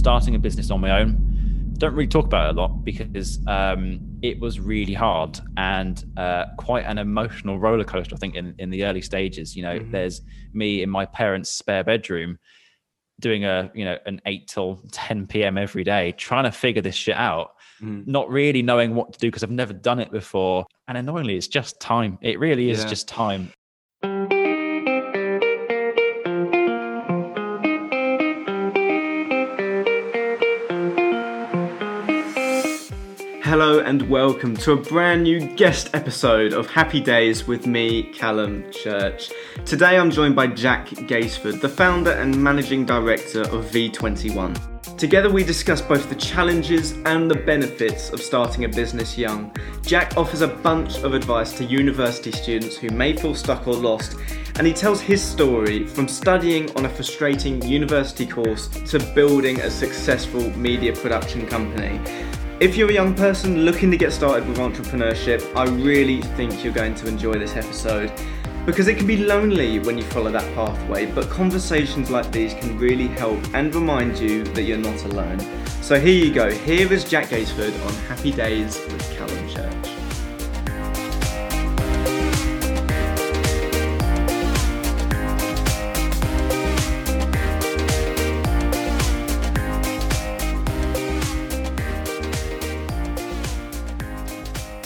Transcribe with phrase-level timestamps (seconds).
[0.00, 1.74] starting a business on my own.
[1.74, 6.46] Don't really talk about it a lot because um, it was really hard and uh,
[6.56, 8.14] quite an emotional roller coaster.
[8.14, 9.90] I think in, in the early stages, you know, mm-hmm.
[9.90, 12.38] there's me in my parents' spare bedroom
[13.20, 15.58] doing a you know an eight till 10 p.m.
[15.58, 18.06] every day, trying to figure this shit out, mm.
[18.06, 20.64] not really knowing what to do because I've never done it before.
[20.88, 22.18] And annoyingly, it's just time.
[22.22, 22.88] It really is yeah.
[22.88, 23.52] just time.
[33.50, 38.70] Hello and welcome to a brand new guest episode of Happy Days with me, Callum
[38.70, 39.32] Church.
[39.66, 44.96] Today I'm joined by Jack Gaisford, the founder and managing director of V21.
[44.96, 49.52] Together we discuss both the challenges and the benefits of starting a business young.
[49.82, 54.16] Jack offers a bunch of advice to university students who may feel stuck or lost,
[54.58, 59.70] and he tells his story from studying on a frustrating university course to building a
[59.70, 62.00] successful media production company.
[62.60, 66.74] If you're a young person looking to get started with entrepreneurship, I really think you're
[66.74, 68.12] going to enjoy this episode
[68.66, 72.78] because it can be lonely when you follow that pathway, but conversations like these can
[72.78, 75.40] really help and remind you that you're not alone.
[75.80, 76.50] So here you go.
[76.50, 79.99] Here is Jack Gaisford on Happy Days with Callum Church.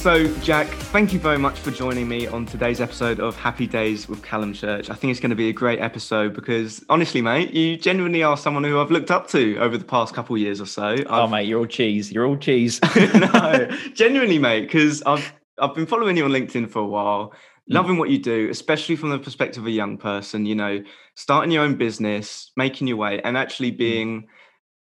[0.05, 4.06] So, Jack, thank you very much for joining me on today's episode of Happy Days
[4.06, 4.91] with Callum Church.
[4.91, 8.36] I think it's going to be a great episode because, honestly, mate, you genuinely are
[8.36, 10.88] someone who I've looked up to over the past couple of years or so.
[10.88, 11.06] I've...
[11.08, 12.12] Oh, mate, you're all cheese.
[12.12, 12.83] You're all cheese.
[13.14, 17.33] no, genuinely, mate, because I've I've been following you on LinkedIn for a while, mm.
[17.68, 20.44] loving what you do, especially from the perspective of a young person.
[20.44, 23.78] You know, starting your own business, making your way, and actually mm.
[23.78, 24.22] being.
[24.24, 24.27] Mm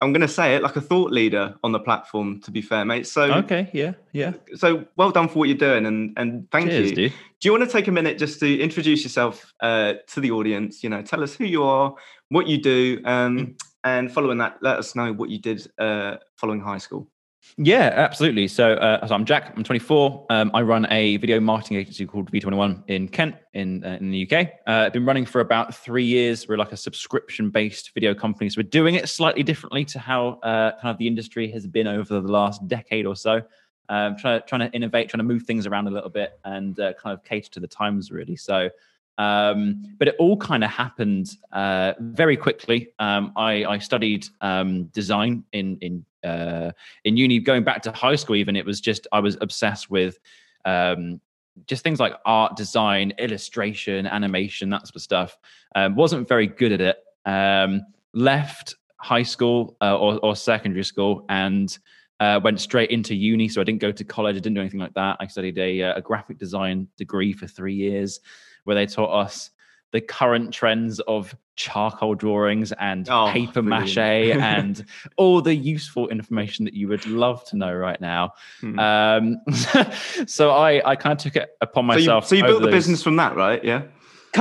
[0.02, 2.40] I'm going to say it like a thought leader on the platform.
[2.40, 3.06] To be fair, mate.
[3.06, 4.32] So okay, yeah, yeah.
[4.56, 6.96] So well done for what you're doing, and and thank Cheers, you.
[6.96, 7.12] Dude.
[7.12, 10.82] Do you want to take a minute just to introduce yourself uh, to the audience?
[10.82, 11.94] You know, tell us who you are,
[12.28, 13.60] what you do, um, mm.
[13.84, 17.08] and following that, let us know what you did uh, following high school.
[17.56, 18.48] Yeah, absolutely.
[18.48, 19.52] So, uh, so I'm Jack.
[19.56, 20.26] I'm 24.
[20.30, 24.30] Um, I run a video marketing agency called V21 in Kent, in uh, in the
[24.30, 24.48] UK.
[24.66, 26.48] Uh, I've been running for about three years.
[26.48, 30.72] We're like a subscription-based video company, so we're doing it slightly differently to how uh,
[30.80, 33.42] kind of the industry has been over the last decade or so.
[33.88, 36.78] Um, trying to, trying to innovate, trying to move things around a little bit, and
[36.80, 38.36] uh, kind of cater to the times really.
[38.36, 38.70] So.
[39.18, 42.92] Um, but it all kind of happened uh, very quickly.
[42.98, 46.72] Um, I, I, studied um, design in in uh,
[47.04, 50.18] in uni, going back to high school, even it was just I was obsessed with
[50.64, 51.20] um,
[51.66, 55.38] just things like art, design, illustration, animation, that sort of stuff.
[55.74, 56.96] Um, wasn't very good at it.
[57.24, 57.82] Um,
[58.14, 61.76] left high school uh, or, or, secondary school and
[62.20, 63.48] uh, went straight into uni.
[63.48, 64.36] So I didn't go to college.
[64.36, 65.16] I didn't do anything like that.
[65.18, 68.20] I studied a, uh, a graphic design degree for three years,
[68.64, 69.50] where they taught us
[69.92, 74.84] the current trends of charcoal drawings and oh, paper mache and
[75.16, 78.32] all the useful information that you would love to know right now.
[78.60, 78.78] Hmm.
[78.78, 79.36] Um,
[80.26, 82.26] so I, I kind of took it upon myself.
[82.26, 83.62] So you, so you built the business from that, right?
[83.62, 83.82] Yeah.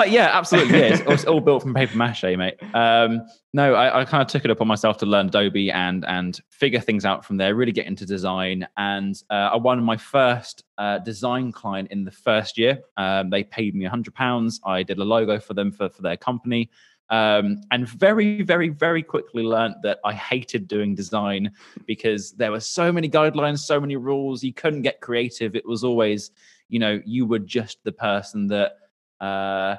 [0.07, 0.79] Yeah, absolutely.
[0.79, 2.55] Yeah, it's, it's, all built from paper mache, mate.
[2.73, 6.39] Um, no, I, I, kind of took it upon myself to learn Adobe and and
[6.49, 7.55] figure things out from there.
[7.55, 12.11] Really get into design, and uh, I won my first uh, design client in the
[12.11, 12.79] first year.
[12.95, 14.61] Um, they paid me a hundred pounds.
[14.65, 16.69] I did a logo for them for for their company.
[17.09, 21.51] Um, and very, very, very quickly learned that I hated doing design
[21.85, 24.43] because there were so many guidelines, so many rules.
[24.43, 25.53] You couldn't get creative.
[25.53, 26.31] It was always,
[26.69, 28.77] you know, you were just the person that
[29.21, 29.77] uh,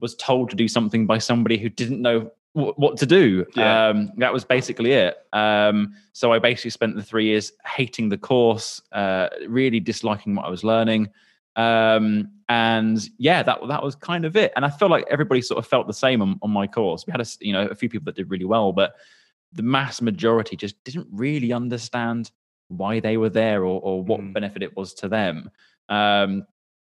[0.00, 3.46] was told to do something by somebody who didn't know w- what to do.
[3.54, 3.88] Yeah.
[3.88, 5.16] Um, that was basically it.
[5.32, 10.46] Um, so I basically spent the three years hating the course, uh, really disliking what
[10.46, 11.08] I was learning.
[11.56, 14.52] Um, and yeah, that that was kind of it.
[14.56, 17.06] And I feel like everybody sort of felt the same on, on my course.
[17.06, 18.94] We had a you know a few people that did really well, but
[19.52, 22.30] the mass majority just didn't really understand
[22.68, 24.32] why they were there or, or what mm.
[24.32, 25.50] benefit it was to them.
[25.88, 26.46] Um,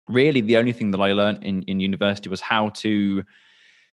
[0.09, 3.23] really the only thing that I learned in, in university was how to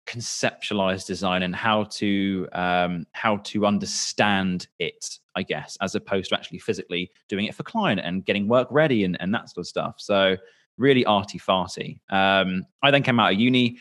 [0.06, 6.34] conceptualize design and how to um, how to understand it i guess as opposed to
[6.34, 9.68] actually physically doing it for client and getting work ready and, and that sort of
[9.68, 9.94] stuff.
[9.98, 10.36] So
[10.76, 13.78] really arty farty um, i then came out of uni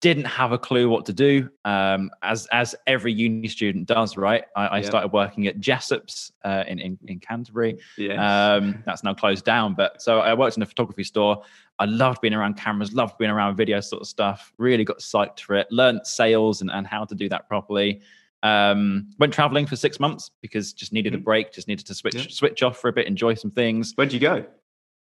[0.00, 4.44] didn't have a clue what to do um, as as every uni student does right
[4.56, 8.18] i, I started working at jessop's uh, in, in, in canterbury yes.
[8.18, 11.42] um, that's now closed down but so i worked in a photography store
[11.78, 15.40] i loved being around cameras loved being around video sort of stuff really got psyched
[15.40, 18.00] for it learned sales and, and how to do that properly
[18.42, 21.24] Um, went traveling for six months because just needed a Mhm.
[21.24, 22.26] break, just needed to switch Yeah.
[22.28, 23.92] switch off for a bit, enjoy some things.
[23.96, 24.44] Where'd you go?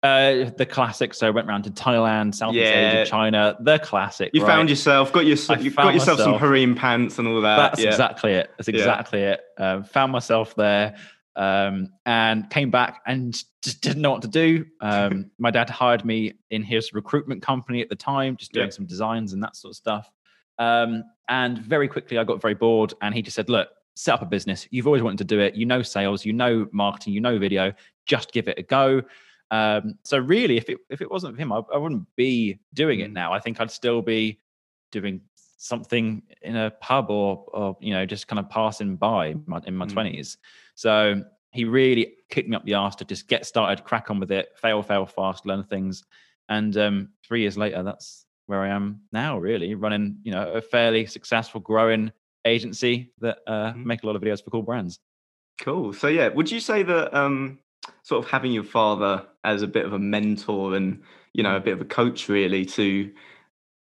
[0.02, 1.12] Uh, the classic.
[1.12, 3.02] So I went around to Thailand, Southeast Yeah.
[3.02, 3.56] Asia, China.
[3.60, 4.30] The classic.
[4.32, 4.46] You right?
[4.48, 6.40] found yourself, got your, you got yourself some myself.
[6.40, 7.56] harem pants and all that.
[7.56, 7.88] That's yeah.
[7.88, 8.50] exactly it.
[8.56, 8.76] That's Yeah.
[8.76, 9.40] exactly it.
[9.58, 10.96] Um, found myself there
[11.36, 14.64] um, and came back and just didn't know what to do.
[14.80, 18.70] Um, my dad hired me in his recruitment company at the time, just doing Yeah.
[18.70, 20.10] some designs and that sort of stuff.
[20.58, 22.94] Um, and very quickly, I got very bored.
[23.02, 24.66] And he just said, "Look, set up a business.
[24.70, 25.56] You've always wanted to do it.
[25.56, 26.24] You know sales.
[26.24, 27.12] You know marketing.
[27.12, 27.74] You know video.
[28.06, 29.02] Just give it a go."
[29.50, 33.00] Um, so really, if it if it wasn't for him, I, I wouldn't be doing
[33.00, 33.14] it Mm.
[33.14, 33.32] now.
[33.32, 34.40] I think I'd still be
[34.92, 35.20] doing
[35.58, 39.76] something in a pub or or you know just kind of passing by my, in
[39.76, 39.92] my Mm.
[39.92, 40.38] twenties.
[40.74, 44.30] So he really kicked me up the arse to just get started, crack on with
[44.30, 46.04] it, fail, fail fast, learn things,
[46.48, 49.36] and um, three years later, that's where I am now.
[49.38, 52.12] Really running you know a fairly successful, growing
[52.44, 53.84] agency that uh, Mhm.
[53.84, 55.00] make a lot of videos for cool brands.
[55.60, 55.92] Cool.
[55.92, 57.58] So yeah, would you say that um,
[58.02, 61.02] sort of having your father as a bit of a mentor and
[61.32, 63.10] you know a bit of a coach really to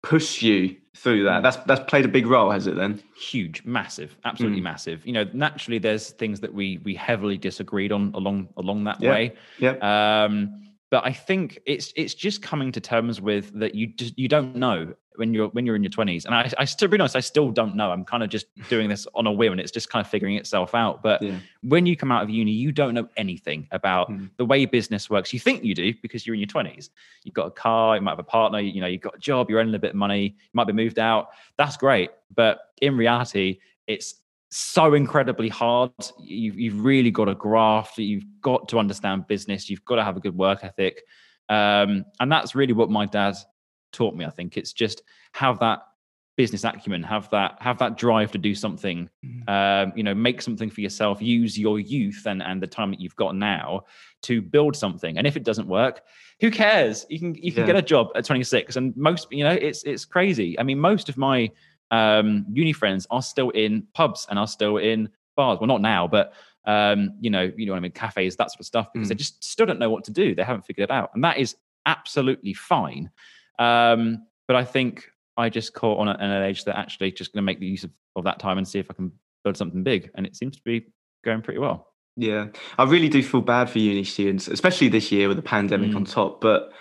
[0.03, 1.39] push you through that?
[1.39, 1.43] Mm.
[1.43, 2.75] That's that's played a big role, has it?
[2.75, 3.01] Then.
[3.15, 4.63] huge massive absolutely Mm.
[4.63, 8.99] massive you know naturally there's things that we we heavily disagreed on along along that
[9.01, 9.11] Yeah.
[9.11, 9.75] way Yeah.
[10.25, 14.27] um but i think it's it's just coming to terms with that you just you
[14.27, 17.15] don't know when you're when you're in your 20s and i i still be honest
[17.15, 17.89] i still don't know.
[17.89, 20.35] I'm kind of just doing this on a whim and it's just kind of figuring
[20.35, 21.01] itself out.
[21.01, 21.39] But Yeah.
[21.63, 24.29] when you come out of uni you don't know anything about Mm.
[24.35, 25.31] the way business works.
[25.31, 26.89] You think you do because you're in your 20s
[27.23, 29.49] you've got a car you might have a partner you know you've got a job
[29.49, 31.29] you're earning a bit of money you might be moved out.
[31.57, 32.09] That's great.
[32.35, 34.15] But in reality it's
[34.55, 35.91] so incredibly hard.
[36.19, 37.97] You've, you've really got to graft.
[37.97, 39.69] You've got to understand business.
[39.69, 41.03] You've got to have a good work ethic.
[41.49, 43.35] Um, and that's really what my dad
[43.91, 44.57] taught me i think.
[44.57, 45.03] It's just
[45.33, 45.79] have that
[46.37, 49.47] business acumen have that have that drive to do something Mm.
[49.87, 52.99] um, you know make something for yourself use your youth and and the time that
[52.99, 53.83] you've got now
[54.23, 55.17] to build something.
[55.17, 56.01] And if it doesn't work
[56.41, 57.05] who cares?
[57.09, 57.67] You can you can Yeah.
[57.67, 60.59] get a job at 26 and most you know it's it's crazy.
[60.59, 61.49] I mean most of my
[61.91, 66.07] um uni friends are still in pubs and are still in bars well not now
[66.07, 66.33] but
[66.65, 69.15] um you know you know what i mean cafes that sort of stuff because they
[69.15, 69.19] Mm.
[69.19, 71.55] just still don't know what to do they haven't figured it out and that is
[71.85, 73.09] absolutely fine
[73.59, 77.41] um but i think i just caught on at an age that actually just going
[77.43, 79.11] to make the use of, of that time and see if i can
[79.43, 80.85] build something big and it seems to be
[81.23, 81.87] going pretty well
[82.17, 82.47] Yeah,
[82.79, 85.95] I really do feel bad for uni students, especially this year with the pandemic Mm.
[85.97, 86.39] on top.
[86.39, 86.71] But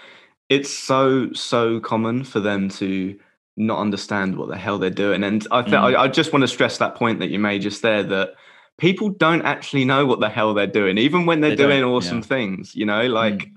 [0.48, 3.18] it's so so common for them to
[3.56, 5.96] not understand what the hell they're doing, and I th- Mm.
[5.96, 8.34] I, I just want to stress that point that you made just there that
[8.78, 12.18] people don't actually know what the hell they're doing, even when they're They doing awesome
[12.18, 12.24] yeah.
[12.24, 12.74] things.
[12.74, 13.34] You know, like.
[13.34, 13.50] Mm.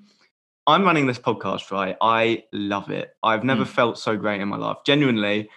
[0.69, 1.95] I'm running this podcast, right?
[2.01, 3.11] I love it.
[3.23, 3.67] I've never Mm.
[3.69, 4.75] felt so great in my life.
[4.85, 5.47] Genuinely,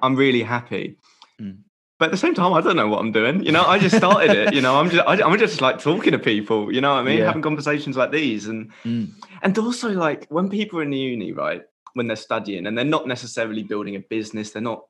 [0.00, 0.96] I'm really happy.
[1.38, 1.58] Mm.
[1.98, 3.44] But at the same time, I don't know what I'm doing.
[3.44, 4.54] You know, I just started it.
[4.54, 6.72] You know, I'm just, I, I'm just like talking to people.
[6.72, 7.18] You know what I mean?
[7.18, 7.26] Yeah.
[7.26, 9.10] Having conversations like these, and Mm.
[9.42, 11.60] and also like when people are in the uni, right?
[11.94, 14.82] When they're studying and they're not necessarily building a business, they're not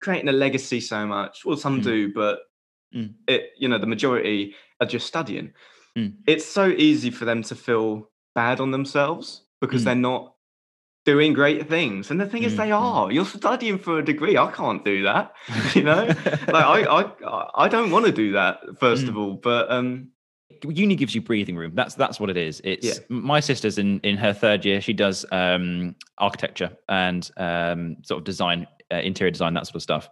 [0.00, 1.44] creating a legacy so much.
[1.44, 1.84] Well, some Mm.
[1.84, 2.40] do, but
[2.94, 3.14] Mm.
[3.28, 5.52] it, you know, the majority are just studying.
[5.96, 6.14] Mm.
[6.26, 9.84] It's so easy for them to feel bad on themselves because Mm.
[9.84, 10.34] they're not
[11.06, 12.10] doing great things.
[12.10, 12.80] And the thing is, Mm, they mm.
[12.80, 13.12] are.
[13.12, 14.36] You're studying for a degree.
[14.36, 15.32] I can't do that.
[15.76, 16.06] You know,
[16.56, 19.34] like I, I, I don't want to do that first of all.
[19.34, 20.08] But um,
[20.64, 21.72] uni gives you breathing room.
[21.74, 22.60] That's that's what it is.
[22.64, 22.94] It's Yeah.
[23.08, 24.80] my sister's in in her third year.
[24.80, 29.82] She does um, architecture and um, sort of design, uh, interior design, that sort of
[29.82, 30.08] stuff.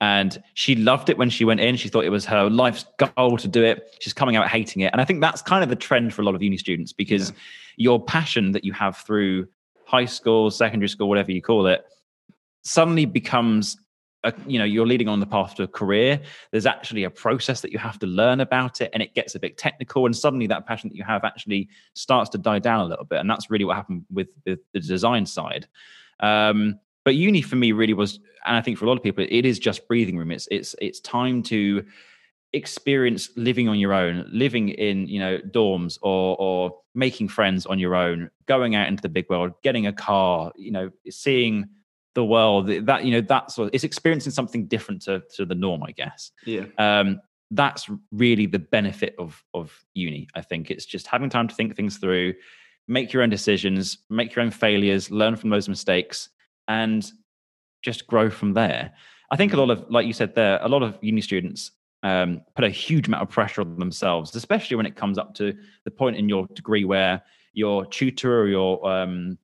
[0.00, 1.76] And she loved it when she went in.
[1.76, 3.96] She thought it was her life's goal to do it.
[4.00, 6.24] She's coming out hating it, and I think that's kind of the trend for a
[6.24, 7.36] lot of uni students because Yeah.
[7.76, 9.46] your passion that you have through
[9.86, 11.84] high school, secondary school, whatever you call it,
[12.64, 13.76] suddenly becomes
[14.24, 17.60] a, you know you're leading on the path to a career there's actually a process
[17.60, 20.46] that you have to learn about it and it gets a bit technical and suddenly
[20.46, 23.50] that passion that you have actually starts to die down a little bit and that's
[23.50, 25.66] really what happened with the, the design side.
[26.20, 29.26] Um, but uni for me really was and i think for a lot of people
[29.28, 30.30] it is just breathing room.
[30.30, 31.84] It's it's it's time to
[32.52, 37.78] experience living on your own living in you know dorms or or making friends on
[37.78, 41.66] your own going out into the big world getting a car you know seeing
[42.14, 45.54] the world that you know that's sort of, it's experiencing something different to, to the
[45.54, 46.30] norm i guess.
[46.44, 50.70] Yeah, um that's really the benefit of of uni i think.
[50.70, 52.34] It's just having time to think things through
[52.88, 56.28] make your own decisions make your own failures learn from those mistakes
[56.68, 57.10] and
[57.82, 58.92] just grow from there.
[59.30, 61.72] I think a lot of like you said there a lot of uni students
[62.04, 65.56] um, put a huge amount of pressure on themselves especially when it comes up to
[65.84, 69.38] the point in your degree where your tutor or your um,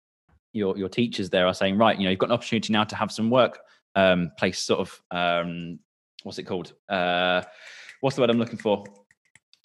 [0.58, 2.96] your your teachers there are saying right you know you've got an opportunity now to
[2.96, 3.60] have some work
[3.94, 5.78] um, place sort of um,
[6.22, 6.72] what's it called?
[6.88, 7.42] Uh,
[8.00, 8.84] what's the word I'm looking for?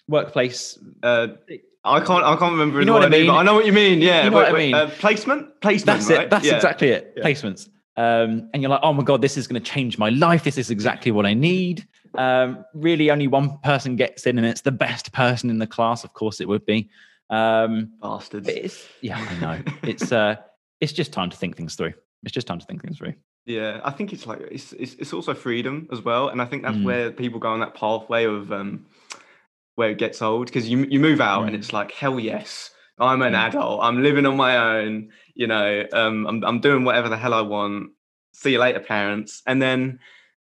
[0.08, 0.80] Workplace.
[1.02, 1.28] Uh,
[1.84, 2.24] I can't.
[2.24, 2.80] I can't remember.
[2.80, 3.28] You know what I mean?
[3.28, 4.02] but I know what you mean.
[4.02, 4.24] Yeah.
[4.24, 4.74] You know Wait, what I mean?
[4.74, 5.62] Uh, placement.
[5.62, 6.00] Placement.
[6.00, 6.26] That's right?
[6.26, 6.30] it.
[6.30, 6.56] That's Yeah.
[6.56, 7.14] exactly it.
[7.18, 7.24] Yeah.
[7.24, 7.70] Placements.
[7.96, 10.44] Um, and you're like, oh my god, this is going to change my life.
[10.44, 11.86] This is exactly what I need.
[12.16, 16.04] Um, really, only one person gets in, and it's the best person in the class.
[16.04, 16.90] Of course, it would be.
[17.30, 18.88] Um, Bastards.
[19.02, 19.64] yeah, I know.
[19.84, 20.38] it's uh,
[20.80, 21.94] it's just time to think things through.
[22.24, 23.14] It's just time to think things through.
[23.46, 26.64] Yeah, I think it's like it's it's, it's also freedom as well, and I think
[26.64, 26.84] that's Mm.
[26.84, 28.86] where people go on that pathway of um
[29.76, 31.60] where it gets old because you you move out and Mm.
[31.60, 33.48] it's like hell yes, I'm an Mm.
[33.48, 37.34] adult, I'm living on my own, you know, um, I'm I'm doing whatever the hell
[37.34, 37.92] I want.
[38.34, 40.00] See you later, parents, and then.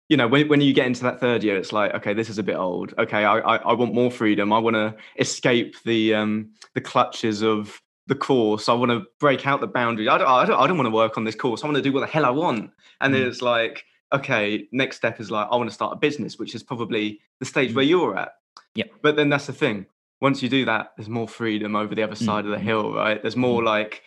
[0.08, 2.38] You know, when, when you get into that third year, it's like, okay, this is
[2.38, 2.94] a bit old.
[2.96, 4.52] Okay, I I, I want more freedom.
[4.52, 8.68] I want to escape the um the clutches of the course.
[8.68, 10.08] I want to break out the boundaries.
[10.08, 11.62] I don't, I don't, I don't want to work on this course.
[11.62, 12.70] I want to do what the hell I want.
[13.00, 13.26] And then Mm.
[13.28, 16.62] it's like, okay, next step is like, I want to start a business, which is
[16.62, 17.74] probably the stage Mm.
[17.74, 18.32] where you're at.
[18.76, 18.90] Yep.
[19.02, 19.86] But then that's the thing.
[20.20, 22.62] Once you do that, there's more freedom over the other side of the Mhm.
[22.62, 23.20] hill, right?
[23.20, 24.02] There's more like,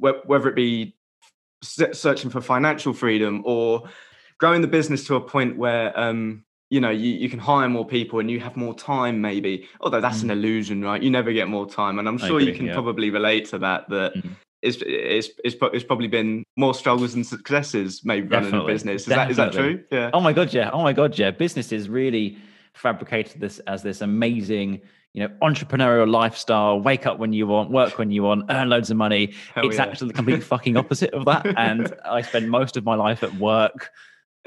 [0.00, 0.94] wh- whether it be
[1.62, 3.88] searching for financial freedom or
[4.38, 7.86] growing the business to a point where, um, you know, you, you can hire more
[7.86, 9.68] people and you have more time, maybe.
[9.82, 11.02] Although that's an illusion, right?
[11.02, 11.98] You never get more time.
[11.98, 12.26] And I'm Mm.
[12.26, 12.72] Sure you can yeah.
[12.72, 14.30] probably relate to that, that Mhm.
[14.62, 19.02] it's, it's, it's, it's probably been more struggles than successes, maybe running a business.
[19.02, 19.84] Is that, is that true?
[19.90, 20.08] Yeah.
[20.14, 20.70] Oh my god, yeah.
[20.72, 21.30] Oh my god, yeah.
[21.30, 22.38] Business is really
[22.72, 24.80] fabricated this as this amazing,
[25.12, 26.80] you know, entrepreneurial lifestyle.
[26.80, 29.34] Wake up when you want, work when you want, earn loads of money.
[29.54, 29.82] Hell it's yeah.
[29.84, 31.44] actually the complete fucking opposite of that.
[31.58, 33.90] And I spend most of my life at work.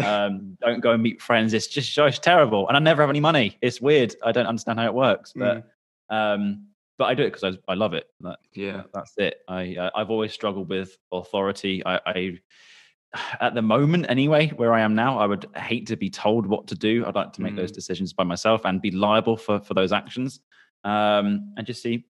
[0.04, 1.54] Um, don't go and meet friends.
[1.54, 2.68] It's just just terrible.
[2.68, 3.58] And I never have any money.
[3.62, 4.16] It's weird.
[4.24, 5.66] I don't understand how it works, but
[6.10, 8.08] um, but I do it because I, I love it.
[8.22, 8.84] That, Yeah.
[8.94, 9.40] that's it.
[9.48, 11.86] I uh, I've always struggled with authority.
[11.86, 12.40] I, I
[13.40, 16.68] at the moment anyway, where I am now, I would hate to be told what
[16.68, 17.06] to do.
[17.06, 17.76] I'd like to make those Mm.
[17.76, 20.42] decisions by myself and be liable for for those actions,
[20.84, 22.06] um, and just see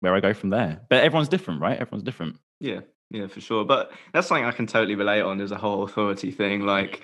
[0.00, 0.80] where I go from there.
[0.88, 1.78] But everyone's different, right?
[1.78, 2.38] Everyone's different.
[2.60, 2.80] Yeah,
[3.12, 3.64] yeah, for sure.
[3.64, 5.40] But that's something I can totally relate on.
[5.40, 6.62] Is a whole authority thing.
[6.66, 7.02] Like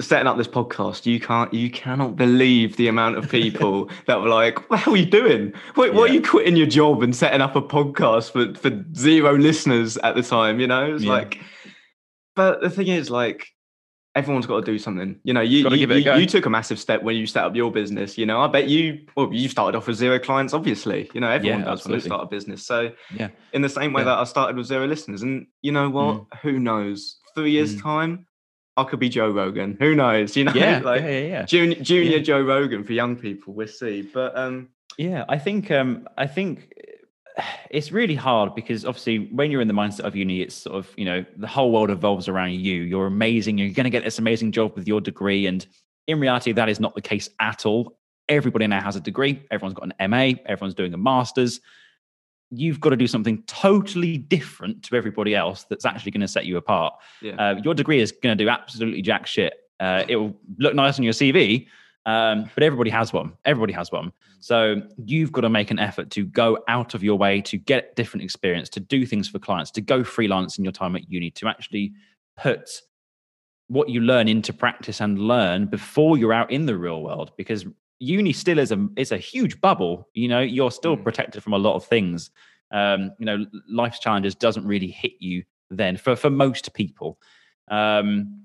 [0.00, 4.28] setting up this podcast, you can't, you cannot believe the amount of people that were
[4.28, 5.52] like, "What are you doing?
[5.74, 9.36] What, what are you quitting your job and setting up a podcast for for zero
[9.36, 11.12] listeners at the time?" You know, it's Yeah.
[11.12, 11.40] like.
[12.34, 13.48] But the thing is, like.
[14.16, 15.42] Everyone's got to do something, you know.
[15.42, 17.54] You you, give it a you, you took a massive step when you set up
[17.54, 18.16] your business.
[18.16, 19.06] You know, I bet you.
[19.14, 21.10] Well, you started off with zero clients, obviously.
[21.12, 22.66] You know, everyone Yeah, does when they start a business.
[22.66, 23.28] So Yeah.
[23.52, 24.06] in the same way Yeah.
[24.06, 25.22] that I started with zero listeners.
[25.22, 26.24] And you know what?
[26.42, 27.18] Who knows?
[27.34, 27.82] Three years Mm.
[27.82, 28.26] time,
[28.78, 29.76] I could be Joe Rogan.
[29.80, 30.34] Who knows?
[30.36, 32.20] You know, Yeah, like yeah, yeah, junior, junior.
[32.20, 33.52] Joe Rogan for young people.
[33.54, 34.00] We'll see.
[34.02, 36.72] But um, Yeah, I think um, I think
[37.70, 40.90] it's really hard because obviously when you're in the mindset of uni, it's sort of
[40.96, 42.82] you know the whole world evolves around you.
[42.82, 43.58] You're amazing.
[43.58, 45.66] You're going to get this amazing job with your degree, and
[46.06, 47.98] in reality, that is not the case at all.
[48.28, 49.42] Everybody now has a degree.
[49.50, 50.32] Everyone's got an MA.
[50.46, 51.60] Everyone's doing a master's.
[52.50, 56.46] You've got to do something totally different to everybody else that's actually going to set
[56.46, 56.94] you apart.
[57.20, 59.54] yeah, Uh, your degree is going to do absolutely jack shit.
[59.80, 61.66] Uh, it will look nice on your CV,
[62.06, 63.32] um, but everybody has one.
[63.44, 64.12] Everybody has one.
[64.40, 67.96] So you've got to make an effort to go out of your way to get
[67.96, 71.30] different experience, to do things for clients, to go freelance in your time at uni,
[71.32, 71.92] to actually
[72.36, 72.80] put
[73.68, 77.32] what you learn into practice and learn before you're out in the real world.
[77.36, 77.66] Because
[77.98, 80.08] uni still is a is a huge bubble.
[80.14, 81.02] You know, you're still Mm.
[81.02, 82.30] protected from a lot of things.
[82.70, 87.18] Um, you know, life's challenges doesn't really hit you then for for most people.
[87.68, 88.44] Um,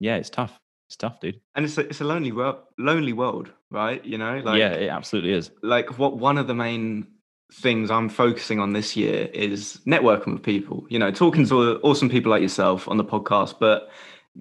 [0.00, 0.58] yeah, it's tough.
[0.88, 1.38] It's tough, dude.
[1.54, 4.02] and it's a it's a lonely world, lonely world, right?
[4.04, 5.50] You know, like yeah, it absolutely is.
[5.62, 7.06] like what one of the main
[7.52, 12.08] things I'm focusing on this year is networking with people, you know, talking to awesome
[12.08, 13.90] people like yourself on the podcast, but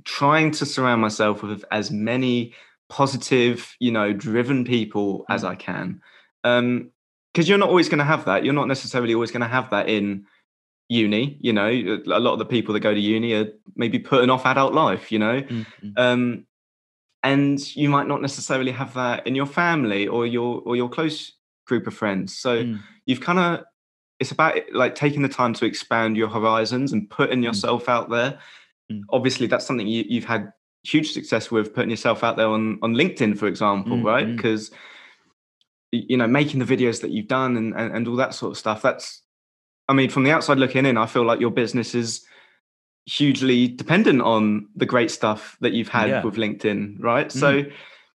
[0.06, 2.54] trying to surround myself with as many
[2.90, 6.02] positive, you know, driven people as I can.
[6.44, 6.92] Um,
[7.34, 8.44] because you're not always going to have that.
[8.44, 10.26] You're not necessarily always going to have that in
[10.90, 11.38] uni.
[11.42, 14.46] You know, a lot of the people that go to uni are maybe putting off
[14.46, 15.12] adult life.
[15.12, 15.94] You know, Mm, mm.
[15.98, 16.46] um,
[17.24, 21.34] and you might not necessarily have that in your family or your or your close
[21.66, 22.38] group of friends.
[22.38, 22.80] So Mm.
[23.06, 23.66] you've kind of
[24.20, 28.40] it's about like taking the time to expand your horizons and putting yourself out there.
[28.92, 29.04] Mm.
[29.12, 30.52] Obviously, that's something you, you've had
[30.84, 34.28] huge success with putting yourself out there on on LinkedIn, for example, Mm, right?
[34.28, 34.36] mm.
[34.38, 34.72] Because
[35.92, 38.58] you know making the videos that you've done and, and and all that sort of
[38.58, 38.82] stuff.
[38.82, 39.22] That's
[39.90, 42.26] I mean, from the outside looking in, I feel like your business is
[43.06, 46.24] hugely dependent on the great stuff that you've had Yeah.
[46.24, 47.32] with LinkedIn, right?
[47.32, 47.64] So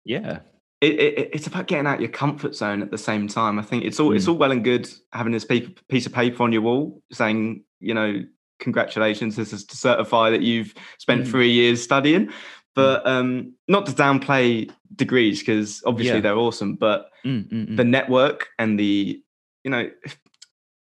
[0.04, 0.40] Yeah.
[0.82, 3.60] it, it, it's about getting out your comfort zone at the same time.
[3.60, 4.30] I think it's all it's Mm.
[4.30, 7.94] all well and good having this paper, piece of paper on your wall saying, you
[7.94, 8.24] know,
[8.60, 11.32] congratulations, this is to certify that you've spent Mm.
[11.32, 12.32] three years studying.
[12.76, 16.22] But um, not to downplay degrees because obviously Yeah.
[16.22, 17.76] they're awesome, but Mm, mm, mm.
[17.78, 19.22] the network and the
[19.66, 19.90] you know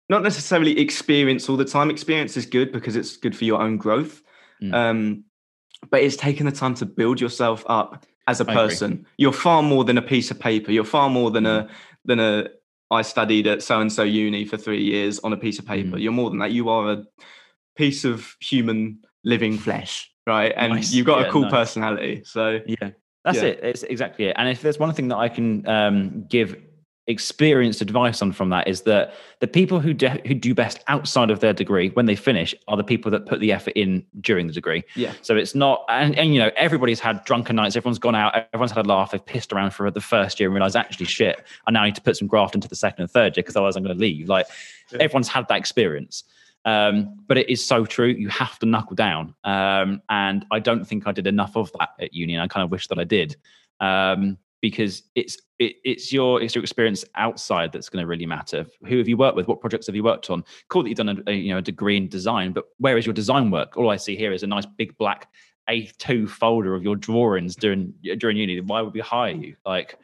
[0.09, 3.77] not necessarily experience all the time experience is good because it's good for your own
[3.77, 4.23] growth
[4.63, 4.75] Mm.
[4.75, 5.25] um
[5.91, 9.85] but it's taking the time to build yourself up as a person you're far more
[9.85, 11.69] than a piece of paper you're far more than a
[12.07, 12.49] than a
[12.91, 15.97] i studied at so and so uni for 3 years on a piece of paper
[15.97, 16.03] Mm.
[16.03, 17.05] you're more than that you are a
[17.77, 20.93] piece of human living flesh right and Nice.
[20.95, 21.51] you've got Yeah, a cool nice.
[21.53, 22.91] personality so Yeah,
[23.25, 23.45] that's Yeah.
[23.51, 23.61] it.
[23.63, 24.37] It's exactly it.
[24.39, 26.57] And if there's one thing that I can um, give
[27.09, 31.31] experienced advice on from that is that the people who de- who do best outside
[31.31, 34.47] of their degree when they finish are the people that put the effort in during
[34.49, 34.83] the degree.
[34.97, 37.77] yeah So it's not, and, and you know, everybody's had drunken nights.
[37.77, 38.35] Everyone's gone out.
[38.53, 39.13] Everyone's had a laugh.
[39.13, 42.01] They've pissed around for the first year and realized, actually, shit, I now need to
[42.03, 44.29] put some graft into the second and third year because otherwise I'm going to leave.
[44.29, 44.47] Like
[44.91, 44.99] Yeah.
[45.01, 46.25] everyone's had that experience.
[46.65, 48.09] Um, but it is so true.
[48.09, 49.35] You have to knuckle down.
[49.45, 52.35] Um, and I don't think I did enough of that at uni.
[52.35, 53.37] And I kind of wish that I did.
[53.79, 58.67] Um, because it's it, it's your it's your experience outside that's going to really matter.
[58.87, 59.49] Who have you worked with?
[59.49, 60.45] What projects have you worked on?
[60.69, 63.07] Cool that you've done a, a you know a degree in design, but where is
[63.07, 63.77] your design work?
[63.77, 65.29] All I see here is a nice big black
[65.71, 68.61] A2 folder of your drawings during during uni.
[68.61, 69.57] Why would we hire you?
[69.65, 69.99] Like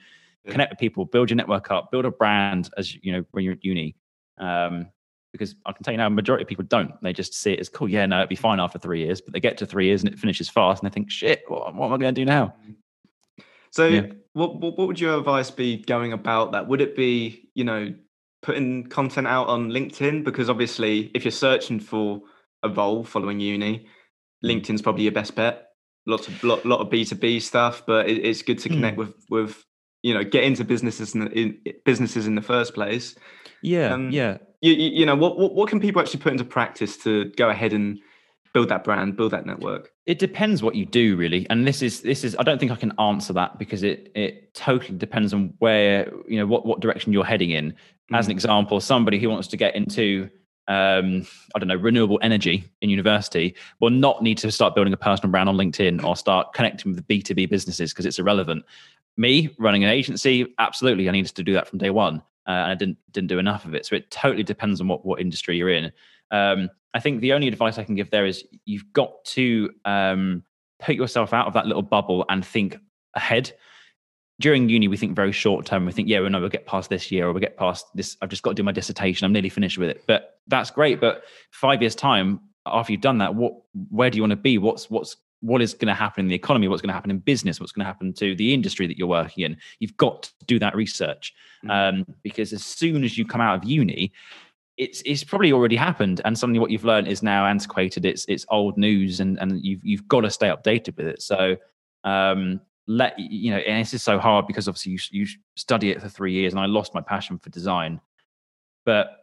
[0.44, 0.52] Yeah.
[0.52, 3.54] connect with people, build your network up, build a brand as you know when you're
[3.54, 3.96] at uni.
[4.38, 4.88] Um,
[5.32, 6.92] because I can tell you now, a majority of people don't.
[7.02, 7.88] They just see it as cool.
[7.88, 10.12] Yeah, no, it'd be fine after three years, but they get to three years and
[10.12, 12.54] it finishes fast, and they think, shit, what, what am I going to do now?
[13.70, 14.06] So, Yeah.
[14.34, 16.68] What, what what would your advice be going about that?
[16.68, 17.94] Would it be you know
[18.42, 22.20] putting content out on LinkedIn because obviously if you're searching for
[22.62, 23.86] a role following uni,
[24.44, 24.60] Mm.
[24.60, 25.68] LinkedIn's probably your best bet.
[26.04, 28.74] Lots of lot, lot of B two B stuff, but it, it's good to Hmm.
[28.74, 29.64] connect with with
[30.02, 33.14] you know get into businesses in, the, in businesses in the first place.
[33.62, 34.38] Yeah, Um, yeah.
[34.60, 37.48] You, you, you know what, what what can people actually put into practice to go
[37.50, 38.00] ahead and
[38.52, 39.90] build that brand, build that network?
[40.06, 41.46] It depends what you do, really.
[41.50, 42.36] And this is this is.
[42.38, 46.38] I don't think I can answer that because it it totally depends on where you
[46.38, 47.74] know what what direction you're heading in.
[48.12, 48.36] As an Mm.
[48.36, 50.28] example, somebody who wants to get into
[50.68, 54.96] um, I don't know renewable energy in university will not need to start building a
[54.96, 58.64] personal brand on LinkedIn or start connecting with B two B businesses because it's irrelevant.
[59.16, 62.72] Me running an agency, absolutely, I needed to do that from day one, uh, and
[62.72, 63.86] I didn't didn't do enough of it.
[63.86, 65.92] So it totally depends on what what industry you're in.
[66.30, 70.42] Um, I think the only advice I can give there is you've got to um,
[70.80, 72.78] put yourself out of that little bubble and think
[73.14, 73.52] ahead.
[74.40, 75.86] During uni, we think very short term.
[75.86, 78.16] We think, yeah, well, no, we'll get past this year or we'll get past this.
[78.20, 79.24] I've just got to do my dissertation.
[79.24, 80.04] I'm nearly finished with it.
[80.06, 81.00] But that's great.
[81.00, 83.54] But five years' time, after you've done that, what
[83.90, 84.58] where do you want to be?
[84.58, 86.68] What's what's what is going to happen in the economy?
[86.68, 87.60] What's going to happen in business?
[87.60, 89.56] What's going to happen to the industry that you're working in?
[89.80, 91.34] You've got to do that research
[91.68, 94.12] um, because as soon as you come out of uni,
[94.76, 98.04] it's it's probably already happened, and suddenly what you've learned is now antiquated.
[98.04, 101.22] It's it's old news, and and you've you've got to stay updated with it.
[101.22, 101.56] So
[102.04, 106.00] um, let you know, and this is so hard because obviously you you study it
[106.00, 108.00] for three years, and I lost my passion for design.
[108.84, 109.18] But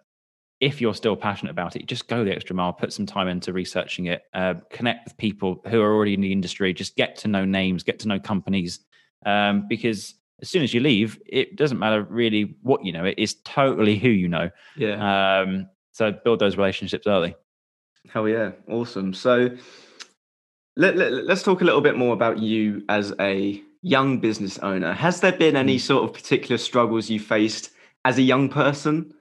[0.60, 3.54] if you're still passionate about it, just go the extra mile, put some time into
[3.54, 7.28] researching it, uh, connect with people who are already in the industry, just get to
[7.28, 8.82] know names, get to know companies,
[9.26, 13.16] um, because as soon as you leave, it doesn't matter really what you know; it
[13.18, 14.50] is totally who you know.
[14.76, 15.42] Yeah.
[15.42, 17.36] Um, so build those relationships early.
[18.10, 19.14] Hell yeah, awesome.
[19.14, 19.50] So
[20.78, 24.94] let, let, us talk a little bit more about you as a young business owner.
[24.94, 25.82] Has there been any Mm.
[25.82, 27.72] sort of particular struggles you faced
[28.06, 29.14] as a young person?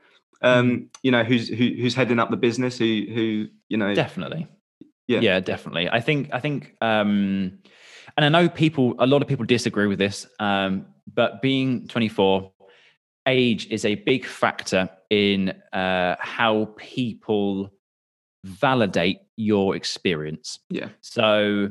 [0.42, 0.88] Um, Mm.
[1.02, 2.78] you know, who's who, who's heading up the business?
[2.78, 3.94] Who who you know?
[3.94, 4.46] Definitely.
[5.08, 5.20] Yeah.
[5.20, 5.88] Yeah, definitely.
[5.90, 7.58] I think I think um
[8.16, 10.26] and I know people a lot of people disagree with this.
[10.38, 12.52] Um, but being 24,
[13.26, 17.72] age is a big factor in uh how people
[18.44, 20.58] validate your experience.
[20.70, 20.88] Yeah.
[21.00, 21.70] So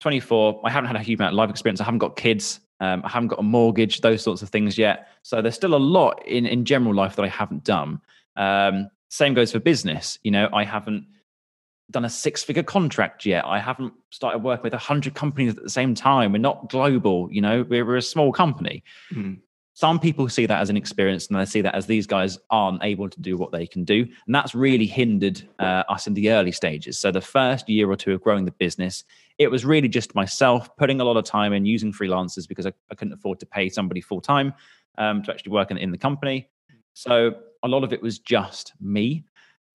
[0.00, 1.80] 24, I haven't had a huge amount of life experience.
[1.80, 2.60] I haven't got kids.
[2.80, 5.08] Um, I haven't got a mortgage, those sorts of things yet.
[5.22, 8.00] So there's still a lot in, in general life that I haven't done.
[8.36, 10.18] Um, same goes for business.
[10.22, 11.06] You know, I haven't
[11.90, 13.44] done a six figure contract yet.
[13.44, 16.32] I haven't started working with 100 companies at the same time.
[16.32, 17.28] We're not global.
[17.30, 18.82] You know, we're, we're a small company.
[19.12, 19.38] Mm.
[19.74, 22.82] Some people see that as an experience and they see that as these guys aren't
[22.82, 24.06] able to do what they can do.
[24.26, 26.98] And that's really hindered uh, us in the early stages.
[26.98, 29.04] So, the first year or two of growing the business,
[29.36, 32.72] it was really just myself putting a lot of time in using freelancers because I,
[32.90, 34.54] I couldn't afford to pay somebody full time
[34.96, 36.48] um, to actually work in, in the company.
[36.94, 39.24] So, a lot of it was just me.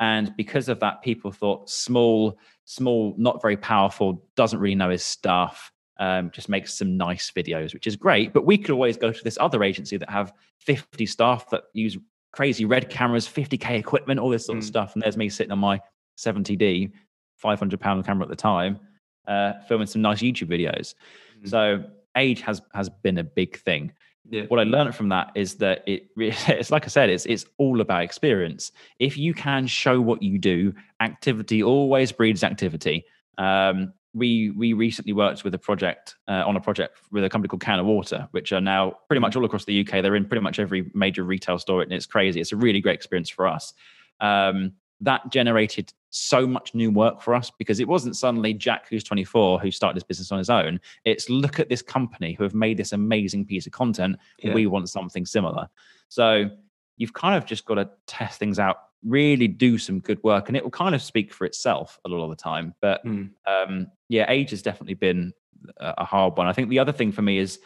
[0.01, 5.05] And because of that, people thought small, small, not very powerful, doesn't really know his
[5.05, 8.33] stuff um, just makes some nice videos, which is great.
[8.33, 11.95] But we could always go to this other agency that have 50 staff that use
[12.33, 14.67] crazy red cameras, 50k equipment, all this sort of Mm.
[14.67, 14.93] stuff.
[14.95, 15.79] And there's me sitting on my
[16.17, 16.91] 70D,
[17.37, 18.79] 500 pound camera at the time,
[19.27, 20.95] uh, filming some nice YouTube videos.
[21.43, 21.47] Mm.
[21.47, 21.83] So
[22.17, 23.91] age has has been a big thing.
[24.29, 24.43] Yeah.
[24.47, 27.81] What I learned from that is that it it's like I said, it's it's all
[27.81, 28.71] about experience.
[28.99, 33.05] If you can show what you do, activity always breeds activity.
[33.37, 37.47] Um, we we recently worked with a project uh, on a project with a company
[37.47, 40.01] called CanO Water, which are now pretty much all across the UK.
[40.01, 42.41] They're in pretty much every major retail store, and it's crazy.
[42.41, 43.73] It's a really great experience for us.
[44.19, 49.03] Um, that generated so much new work for us because it wasn't suddenly Jack, who's
[49.03, 50.79] 24, who started this business on his own.
[51.05, 54.17] It's look at this company who have made this amazing piece of content.
[54.39, 54.53] Yeah.
[54.53, 55.67] We want something similar.
[56.09, 56.49] So
[56.97, 60.57] you've kind of just got to test things out, really do some good work, and
[60.57, 62.75] it will kind of speak for itself a lot of the time.
[62.81, 63.31] But mm.
[63.47, 65.33] um, yeah, age has definitely been
[65.79, 66.47] a hard one.
[66.47, 67.59] I think the other thing for me is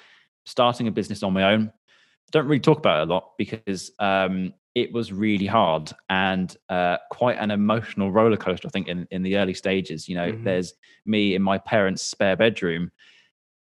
[0.45, 1.71] starting a business on my own.
[2.31, 6.97] Don't really talk about it a lot because um, it was really hard and uh,
[7.09, 8.67] quite an emotional roller coaster.
[8.67, 10.43] I think in in the early stages, you know, mm-hmm.
[10.43, 10.73] there's
[11.05, 12.91] me in my parents' spare bedroom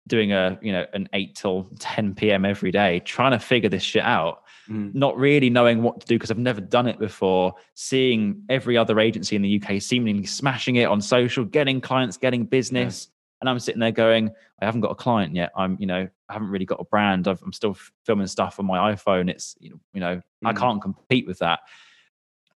[0.06, 3.82] doing a you know an 8 till 10 p.m every day trying to figure this
[3.82, 4.92] shit out mm.
[4.94, 8.98] not really knowing what to do because i've never done it before seeing every other
[8.98, 13.08] agency in the uk seemingly smashing it on social getting clients getting business
[13.40, 15.50] and I'm sitting there going, I haven't got a client yet.
[15.56, 17.26] I'm, you know, I haven't really got a brand.
[17.26, 19.30] i am still filming stuff on my iPhone.
[19.30, 20.22] It's, you know, you know mm.
[20.44, 21.60] I can't compete with that.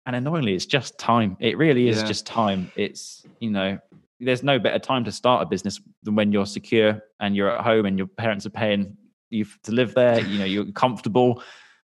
[0.06, 1.36] And annoyingly, it's just time.
[1.38, 2.08] It really is yeah.
[2.08, 2.72] just time.
[2.74, 3.78] It's, you know,
[4.18, 7.64] there's no better time to start a business than when you're secure and you're at
[7.64, 8.96] home and your parents are paying
[9.30, 10.20] you to live there.
[10.20, 11.42] You know, you're comfortable.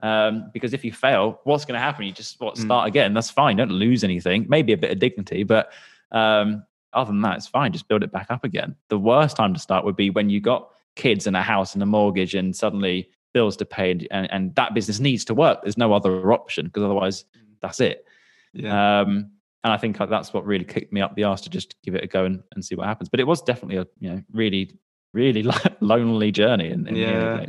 [0.02, 2.06] Um, because if you fail, what's going to happen?
[2.06, 2.62] You just what, mm.
[2.62, 2.90] start mm.
[2.90, 3.14] again.
[3.14, 3.56] That's fine.
[3.56, 4.46] Don't lose anything.
[4.50, 5.72] Maybe a bit of dignity, but
[6.12, 7.72] um, other than that, it's fine.
[7.72, 8.76] Just build it back up again.
[8.90, 11.82] The worst time to start would be when you got kids and a house and
[11.82, 15.62] a mortgage and suddenly bills to pay and, and, and that business needs to work.
[15.62, 17.26] There's no other option because otherwise
[17.62, 18.06] that's it.
[18.54, 19.02] Yeah.
[19.02, 19.32] Um,
[19.64, 22.04] and I think that's what really kicked me up the arse to just give it
[22.04, 23.10] a go and, and see what happens.
[23.10, 24.76] But it was definitely a you know really
[25.14, 25.44] really
[25.82, 27.46] lonely journey in, in yeah.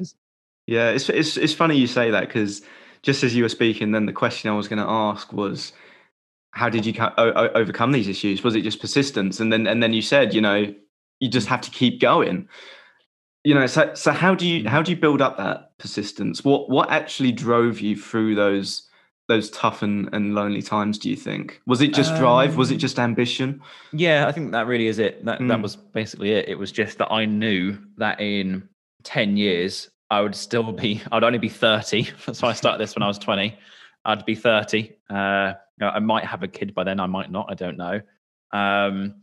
[0.66, 2.62] Yeah, it's it's it's funny you say that because
[3.02, 5.72] just as you were speaking, then the question I was going to ask was,
[6.52, 8.44] how did you overcome these issues?
[8.44, 9.40] Was it just persistence?
[9.40, 10.72] And then and then you said, you know,
[11.18, 12.48] you just have to keep going.
[13.44, 16.44] You know, so so how do you how do you build up that persistence?
[16.44, 18.88] What what actually drove you through those
[19.28, 20.98] those tough and, and lonely times?
[20.98, 22.56] Do you think was it just drive?
[22.56, 23.60] was it um, just ambition?
[23.92, 25.24] Yeah, I think that really is it.
[25.24, 25.48] That mm.
[25.48, 26.48] that was basically it.
[26.48, 28.68] It was just that I knew that in
[29.04, 31.00] ten years I would still be.
[31.10, 32.02] I'd only be thirty.
[32.26, 33.58] That's why I started this when I was twenty.
[34.04, 34.96] I'd be thirty.
[35.08, 38.00] Uh, I might have a kid by then, I might not, I don't know.
[38.52, 39.22] Um,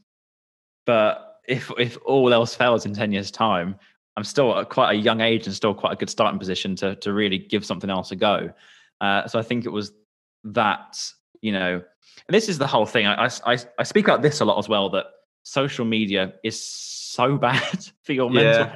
[0.86, 3.76] but if if all else fails in 10 years' time,
[4.18, 6.96] I'm still at quite a young age and still quite a good starting position to
[6.98, 8.52] to really give something else a go.
[9.02, 9.94] Uh, so I think it was
[10.44, 11.02] that,
[11.42, 11.82] you know,
[12.28, 13.08] and this is the whole thing.
[13.08, 15.06] I, I, I speak about this a lot as well that
[15.44, 18.76] social media is so bad for your mental health.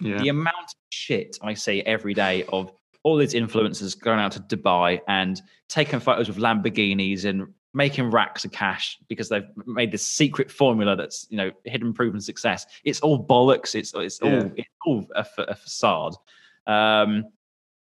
[0.00, 0.18] Yeah.
[0.18, 2.72] The amount of shit I see every day of
[3.04, 8.44] all these influencers going out to Dubai and taking photos with Lamborghinis and making racks
[8.44, 12.66] of cash because they've made this secret formula that's you know hidden proven success.
[12.84, 13.74] It's all bollocks.
[13.74, 14.30] It's it's yeah.
[14.30, 16.16] all it's all a, a facade.
[16.66, 17.26] Um,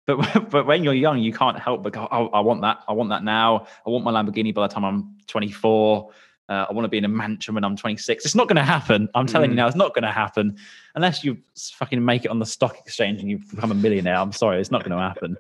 [0.07, 2.85] but but when you're young, you can't help but go, oh, I want that.
[2.88, 3.66] I want that now.
[3.87, 6.11] I want my Lamborghini by the time I'm 24.
[6.49, 8.25] Uh, I want to be in a mansion when I'm 26.
[8.25, 9.09] It's not going to happen.
[9.15, 9.53] I'm telling mm.
[9.53, 10.57] you now, it's not going to happen
[10.95, 14.17] unless you fucking make it on the stock exchange and you become a millionaire.
[14.17, 15.37] I'm sorry, it's not going to happen.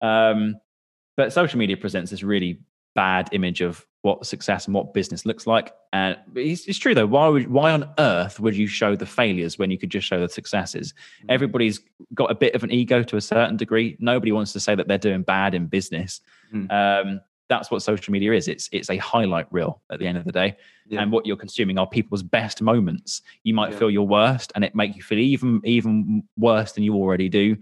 [0.00, 0.56] Um,
[1.16, 2.60] but social media presents this really
[2.94, 5.72] bad image of what success and what business looks like.
[5.92, 7.06] And it's, it's, true though.
[7.06, 10.20] Why would why on earth would you show the failures when you could just show
[10.20, 10.94] the successes?
[11.22, 11.26] Mm.
[11.34, 11.80] Everybody's
[12.14, 13.96] got a bit of an ego to a certain degree.
[14.00, 16.20] Nobody wants to say that they're doing bad in business.
[16.52, 16.70] Mm.
[16.70, 18.48] Um, that's what social media is.
[18.48, 20.56] It's it's a highlight reel at the end of the day,
[20.86, 21.00] yeah.
[21.00, 23.22] and what you're consuming are people's best moments.
[23.42, 23.78] You might yeah.
[23.78, 27.56] feel your worst, and it make you feel even even worse than you already do.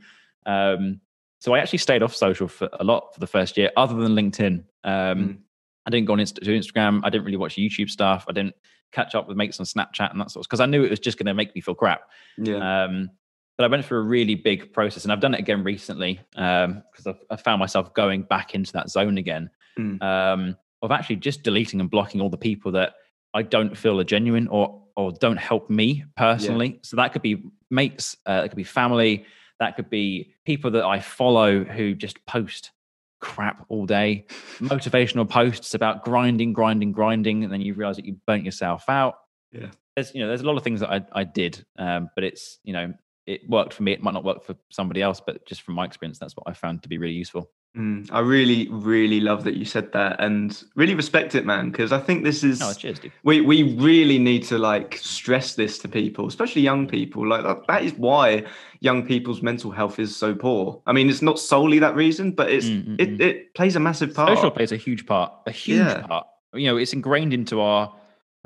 [0.44, 1.01] Um,
[1.40, 4.14] so I actually stayed off social for a lot for the first year, other than
[4.14, 4.64] LinkedIn.
[4.85, 5.38] Um, mm.
[5.87, 7.01] I didn't go on Insta- to Instagram.
[7.05, 8.25] I didn't really watch YouTube stuff.
[8.29, 8.57] I didn't
[8.92, 10.99] catch up with mates on Snapchat and that sort of because I knew it was
[10.99, 12.03] just going to make me feel crap.
[12.38, 12.85] Yeah.
[12.85, 13.11] Um,
[13.57, 17.07] but I went through a really big process, and I've done it again recently because
[17.07, 20.03] um, i found myself going back into that zone again mm.
[20.03, 22.95] um, of actually just deleting and blocking all the people that
[23.35, 26.69] I don't feel are genuine or or don't help me personally.
[26.69, 26.79] Yeah.
[26.83, 29.27] So that could be mates, uh, that could be family,
[29.61, 32.73] that could be people that I follow who just post
[33.21, 34.25] crap all day,
[34.59, 39.19] motivational posts about grinding, grinding, grinding, and then you realize that you burnt yourself out.
[39.53, 42.25] Yeah, there's you know there's a lot of things that I I did, um, but
[42.25, 42.95] it's you know
[43.27, 43.93] it worked for me.
[43.93, 46.53] It might not work for somebody else, but just from my experience, that's what I
[46.53, 47.51] found to be really useful.
[47.77, 51.71] Mm, I really, really love that you said that, and really respect it, man.
[51.71, 53.12] Because I think this is oh, cheers, dude.
[53.23, 57.29] we we really need to like stress this to people, especially young people.
[57.29, 58.47] Like that, that is why
[58.81, 60.81] young people's mental health is so poor.
[60.87, 64.15] I mean, it's not solely that reason, but it's mm, it, it plays a massive
[64.15, 64.37] part.
[64.37, 66.01] Social plays a huge part, a huge yeah.
[66.07, 66.27] part.
[66.55, 67.93] You know, it's ingrained into our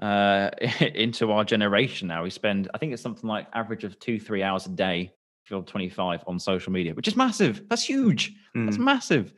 [0.00, 0.50] uh
[0.94, 2.22] into our generation now.
[2.22, 5.12] We spend, I think it's something like average of two three hours a day
[5.58, 7.68] 25 on social media, which is massive.
[7.68, 8.32] That's huge.
[8.56, 8.66] Mm.
[8.66, 9.34] That's massive.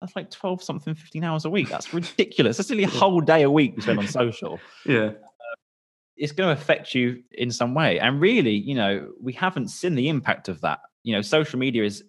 [0.00, 1.68] That's like 12 something, 15 hours a week.
[1.68, 2.56] That's ridiculous.
[2.56, 4.60] That's nearly a whole day a week we spend on social.
[4.86, 5.06] yeah.
[5.06, 5.12] Uh,
[6.16, 7.98] it's going to affect you in some way.
[8.00, 10.80] And really, you know, we haven't seen the impact of that.
[11.04, 12.04] You know, social media is,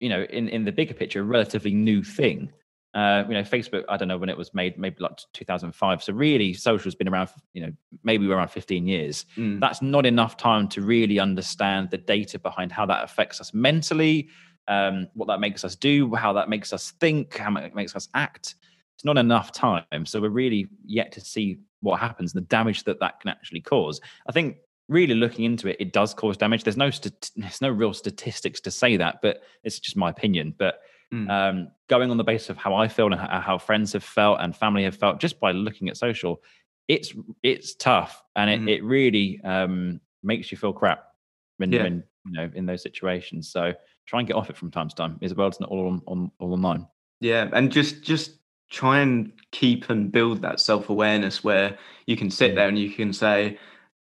[0.00, 2.50] you know, in, in the bigger picture, a relatively new thing.
[2.96, 6.02] Uh, you know, Facebook, I don't know when it was made, maybe like 2005.
[6.02, 7.70] So really, social's been around, for, you know,
[8.04, 9.26] maybe around 15 years.
[9.36, 9.60] Mm.
[9.60, 14.30] That's not enough time to really understand the data behind how that affects us mentally,
[14.66, 18.08] um, what that makes us do, how that makes us think, how it makes us
[18.14, 18.54] act.
[18.94, 20.06] It's not enough time.
[20.06, 24.00] So we're really yet to see what happens, the damage that that can actually cause.
[24.26, 24.56] I think
[24.88, 26.64] really looking into it, it does cause damage.
[26.64, 30.54] There's no st- there's no real statistics to say that, but it's just my opinion.
[30.56, 30.80] But
[31.14, 31.30] Mm.
[31.30, 34.56] Um, going on the basis of how I feel and how friends have felt and
[34.56, 36.42] family have felt just by looking at social,
[36.88, 38.70] it's it's tough and it, mm.
[38.70, 41.04] it really um, makes you feel crap
[41.58, 41.84] when, yeah.
[41.84, 43.50] when you know in those situations.
[43.50, 43.72] So
[44.06, 45.18] try and get off it from time to time.
[45.20, 46.86] Isabel, it's not all on, on all online.
[47.20, 48.32] Yeah, and just just
[48.70, 52.90] try and keep and build that self awareness where you can sit there and you
[52.90, 53.58] can say,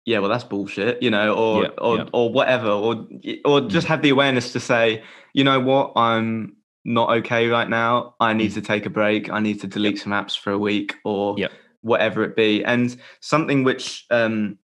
[0.04, 2.04] yeah, well, that's bullshit, you know, or yeah, or yeah.
[2.12, 3.06] or whatever, or
[3.44, 3.90] or just mm.
[3.90, 8.14] have the awareness to say, you know what, I'm not okay right now.
[8.20, 8.54] I need mm.
[8.54, 9.30] to take a break.
[9.30, 10.02] I need to delete yep.
[10.02, 11.52] some apps for a week or yep.
[11.82, 12.64] whatever it be.
[12.64, 14.58] And something which, um,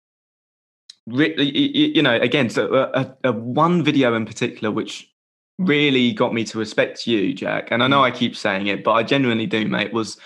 [1.08, 5.12] really, you know, again, so a, a, one video in particular which
[5.58, 7.70] really got me to respect you, Jack.
[7.72, 8.06] And I know mm.
[8.06, 9.94] I keep saying it, but I genuinely do, mate.
[9.94, 10.18] Was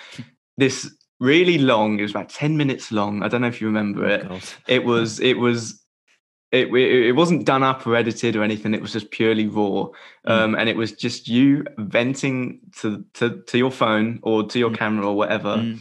[0.58, 2.00] this really long?
[2.00, 3.24] It was about ten minutes long.
[3.24, 4.28] I don't know if you remember oh, it.
[4.28, 4.44] God.
[4.68, 5.20] It was.
[5.20, 5.84] It was
[6.52, 8.74] it, it wasn't done up or edited or anything.
[8.74, 9.92] It was just purely raw, mm.
[10.26, 14.72] um, and it was just you venting to to to your phone or to your
[14.72, 14.78] mm.
[14.78, 15.80] camera or whatever, mm.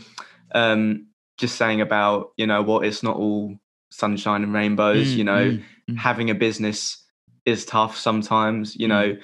[0.55, 1.07] um,
[1.39, 3.57] just saying about you know what it's not all
[3.91, 5.09] sunshine and rainbows.
[5.09, 5.59] Mm, you know,
[5.91, 7.03] mm, having a business
[7.47, 8.77] is tough sometimes.
[8.77, 9.17] You know,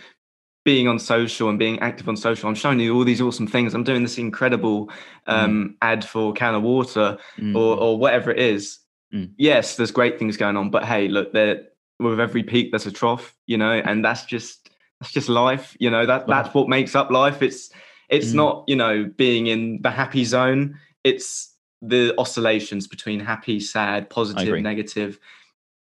[0.64, 2.48] being on social and being active on social.
[2.48, 3.74] I'm showing you all these awesome things.
[3.74, 4.90] I'm doing this incredible
[5.26, 7.18] um, ad for CanO Water
[7.54, 8.78] or or whatever it is
[9.14, 9.30] Mm.
[9.38, 11.62] Yes, there's great things going on, but hey, look, there
[12.00, 15.90] with every peak there's a trough, you know, and that's just that's just life, you
[15.90, 16.04] know.
[16.04, 17.42] That that's what makes up life.
[17.42, 17.70] It's
[18.08, 18.34] it's mm.
[18.34, 20.78] not you know being in the happy zone.
[21.04, 25.18] It's the oscillations between happy, sad, positive, negative.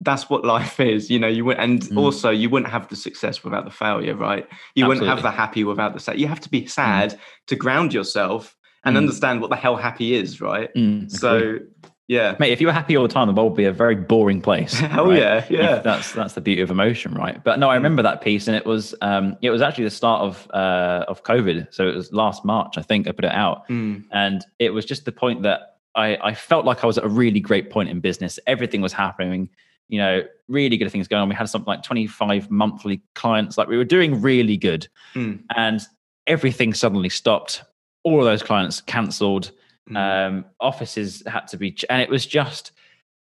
[0.01, 1.27] That's what life is, you know.
[1.27, 1.97] You would, and mm.
[1.97, 4.45] also you wouldn't have the success without the failure, right?
[4.75, 4.87] You Absolutely.
[4.87, 6.19] wouldn't have the happy without the sad.
[6.19, 6.69] You have to be mm.
[6.69, 8.99] sad to ground yourself and mm.
[8.99, 10.69] understand what the hell happy is, right?
[11.07, 11.59] So
[12.07, 12.53] yeah, mate.
[12.53, 14.81] If you were happy all the time, the world would be a very boring place.
[14.93, 15.19] oh right?
[15.19, 15.79] yeah, yeah.
[15.79, 17.43] That's that's the beauty of emotion, right?
[17.43, 17.77] But no, I mm.
[17.77, 21.23] remember that piece, and it was um, it was actually the start of uh, of
[21.23, 21.73] COVID.
[21.73, 24.05] So it was last March, I think, I put it out, mm.
[24.11, 27.09] and it was just the point that I I felt like I was at a
[27.09, 28.39] really great point in business.
[28.47, 29.49] Everything was happening.
[29.89, 31.29] You know, really good things going on.
[31.29, 33.57] We had something like 25 monthly clients.
[33.57, 35.41] Like we were doing really good, mm.
[35.57, 35.81] and
[36.25, 37.63] everything suddenly stopped.
[38.03, 39.51] All of those clients cancelled
[39.89, 40.27] Mm.
[40.27, 42.71] Um, offices had to be, and it was just,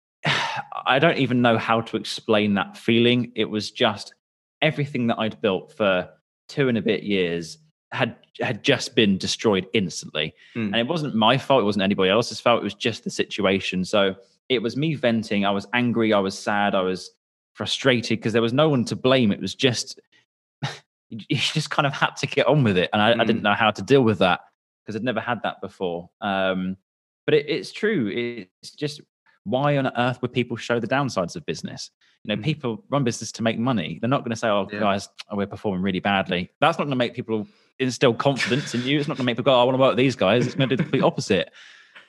[0.86, 3.32] I don't even know how to explain that feeling.
[3.36, 4.14] It was just
[4.62, 6.10] everything that I'd built for
[6.48, 7.58] two and a bit years
[7.92, 10.34] had had just been destroyed instantly.
[10.56, 10.68] Mm.
[10.68, 13.84] And it wasn't my fault, it wasn't anybody else's fault, it was just the situation.
[13.84, 14.16] So
[14.50, 15.46] it was me venting.
[15.46, 17.12] I was angry, I was sad, I was
[17.54, 19.32] frustrated because there was no one to blame.
[19.32, 20.00] It was just
[21.10, 22.90] you just kind of had to get on with it.
[22.94, 23.22] And I, mm.
[23.22, 24.42] I didn't know how to deal with that
[24.86, 26.10] because I'd never had that before.
[26.22, 26.78] Um,
[27.26, 28.48] but it, it's true.
[28.62, 29.02] It's just
[29.44, 31.92] why on earth would people show the downsides of business?
[32.24, 32.46] You know, mm.
[32.46, 33.98] people run business to make money.
[34.00, 34.80] They're not going to say, "Oh, yeah.
[34.80, 37.48] guys, oh, we're performing really badly." That's not going to make people
[37.80, 39.00] instill confidence in you.
[39.00, 40.46] It's not going to make people go, oh, "I want to work with these guys."
[40.46, 41.52] It's going to do the complete opposite.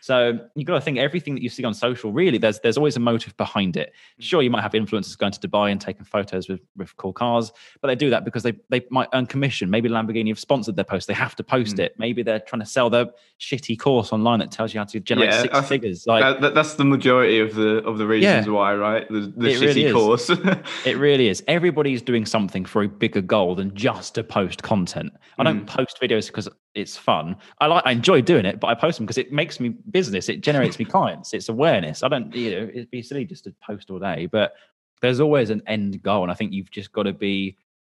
[0.03, 2.97] So you've got to think everything that you see on social, really, there's there's always
[2.97, 3.93] a motive behind it.
[4.21, 4.25] Mm.
[4.25, 7.53] Sure, you might have influencers going to Dubai and taking photos with, with cool cars,
[7.81, 9.71] but they do that because they, they might earn commission.
[9.71, 11.07] Maybe Lamborghini have sponsored their post.
[11.07, 11.85] They have to post mm.
[11.85, 11.95] it.
[11.99, 13.07] Maybe they're trying to sell their
[13.41, 16.05] shitty course online that tells you how to generate yeah, six figures.
[16.05, 19.09] Like that, that's the majority of the of the reasons yeah, why, right?
[19.09, 20.31] The, the shitty really course.
[20.85, 21.45] it really is.
[21.47, 25.13] Everybody's doing something for a bigger goal than just to post content.
[25.39, 25.69] I don't mm.
[25.69, 27.37] post videos because it's fun.
[27.61, 30.29] I like I enjoy doing it, but I post them because it makes me business.
[30.29, 31.35] It generates me clients.
[31.35, 32.03] It's awareness.
[32.03, 34.55] I don't, you know, it'd be silly just to post all day, but
[35.01, 37.57] there's always an end goal, and I think you've just got to be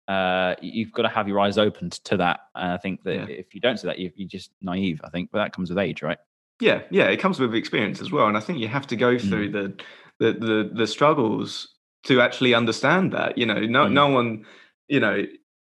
[0.08, 2.42] uh, you've got to have your eyes opened to that.
[2.56, 3.26] And I think that Yeah.
[3.28, 5.00] if you don't see that, you, you're just naive.
[5.04, 6.18] I think, but that comes with age, right?
[6.60, 9.18] Yeah, yeah, it comes with experience as well, and I think you have to go
[9.18, 9.74] through the,
[10.20, 11.70] the the the struggles
[12.04, 13.38] to actually understand that.
[13.38, 13.92] You know, no Mm.
[13.94, 14.46] no one,
[14.88, 15.26] you know,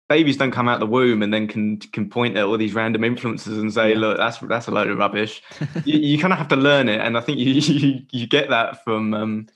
[0.08, 3.04] babies don't come out the womb and then can can point at all these random
[3.04, 3.98] influences and say, Yeah.
[3.98, 5.42] look, that's that's a load of rubbish.
[5.84, 8.50] you, you kind of have to learn it, and I think you you, you get
[8.50, 9.46] that from um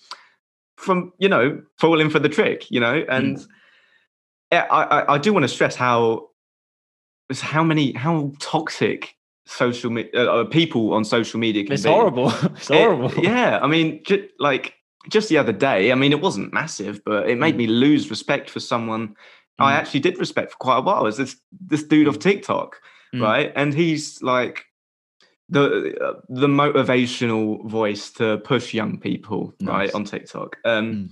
[0.77, 3.45] from you know falling for the trick, you know, and
[4.53, 6.29] yeah, I I, I do want to stress how
[7.41, 9.15] how many how toxic
[9.47, 11.89] social me- uh, uh, people on social media can it's be.
[11.91, 12.29] horrible.
[12.57, 13.13] it's It- horrible.
[13.23, 14.75] yeah, I mean, ju- like
[15.11, 17.59] just the other day, I mean, it wasn't massive, but it made Mm.
[17.59, 19.15] me lose respect for someone
[19.59, 19.77] I Mm.
[19.77, 21.07] actually did respect for quite a while.
[21.07, 22.81] Is this this dude of TikTok,
[23.15, 23.23] Mm.
[23.23, 23.53] right?
[23.57, 24.65] And he's like
[25.49, 30.57] the uh, the motivational voice to push young people, right, on TikTok.
[30.65, 31.11] Um, Mm.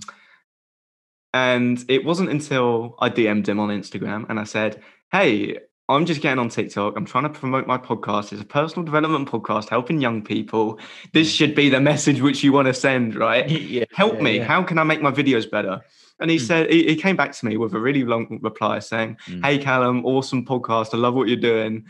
[1.33, 4.81] and it wasn't until I DM'd him on Instagram and I said,
[5.11, 5.57] "Hey."
[5.89, 6.97] I'm just getting on TikTok.
[6.97, 8.33] I'm trying to promote my podcast.
[8.33, 10.79] It's a personal development podcast helping young people.
[11.13, 13.49] This should be the message which you want to send, right?
[13.49, 14.43] yeah, help yeah, me yeah.
[14.43, 15.81] how can i make my videos better
[16.19, 16.41] and he Mm.
[16.41, 19.45] said he, he came back to me with a really long reply saying Mm.
[19.45, 21.85] hey callum awesome podcast i love what you're doing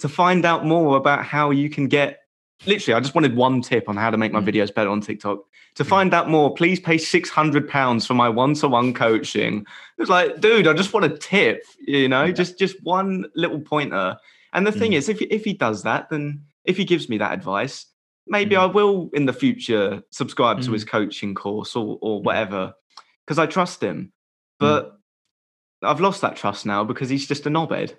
[0.00, 2.20] to find out more about how you can get
[2.66, 4.48] literally i just wanted one tip on how to make my Mm.
[4.48, 5.38] videos better on tiktok
[5.74, 9.64] to find out more please pay 600 pounds for my one-to-one coaching
[9.98, 12.32] it's like dude i just want a tip you know Yeah.
[12.32, 14.16] just just one little pointer
[14.52, 14.96] and the thing Mm.
[14.96, 17.86] is if, if he does that then if he gives me that advice
[18.26, 18.60] maybe Mm.
[18.60, 22.74] I will in the future subscribe to his coaching course or or whatever
[23.24, 23.86] because I trust Mm.
[23.88, 24.12] him.
[24.58, 24.98] But
[25.82, 27.94] I've lost that trust now because he's just a knobhead.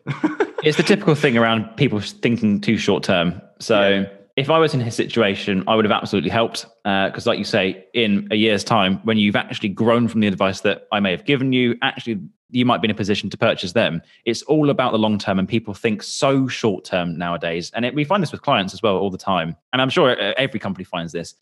[0.63, 3.41] it's the typical thing around people thinking too short term.
[3.59, 4.05] So Yeah.
[4.39, 6.65] If I was in his situation, I would have absolutely helped.
[6.85, 10.61] Because, like you say, in a year's time, when you've actually grown from the advice
[10.61, 13.73] that I may have given you, actually you might be in a position to purchase
[13.73, 14.01] them.
[14.25, 17.69] It's all about the long term, and people think so short term nowadays.
[17.75, 19.57] And it, we find this with clients as well all the time.
[19.73, 21.35] And I'm sure uh, every company finds this.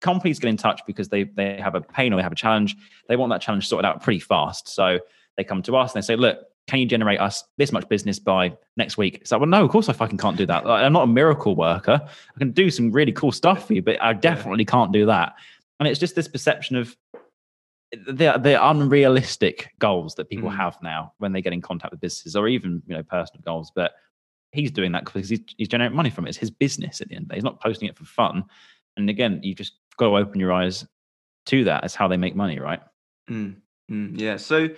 [0.00, 2.74] Companies get in touch because they they have a pain or they have a challenge.
[3.06, 4.66] They want that challenge sorted out pretty fast.
[4.66, 4.98] So
[5.36, 6.38] they come to us and they say, "Look,
[6.70, 9.70] can you generate us this much business by next week?" It's like, well, no, of
[9.70, 10.64] course I fucking can't do that.
[10.64, 12.00] Like, I'm not a miracle worker.
[12.04, 15.34] I can do some really cool stuff for you, but I definitely can't do that.
[15.78, 16.96] And it's just this perception of
[17.92, 20.56] the the unrealistic goals that people Mm.
[20.56, 23.72] have now when they get in contact with businesses or even you know personal goals.
[23.74, 23.92] But
[24.52, 26.30] he's doing that because he's, he's generating money from it.
[26.30, 27.36] It's his business at the end of the day.
[27.38, 28.44] He's not posting it for fun.
[28.96, 30.86] And again, you just got to open your eyes
[31.46, 31.84] to that.
[31.84, 32.80] It's how they make money, right?
[33.30, 33.56] Mm,
[33.90, 34.36] mm, yeah.
[34.36, 34.68] So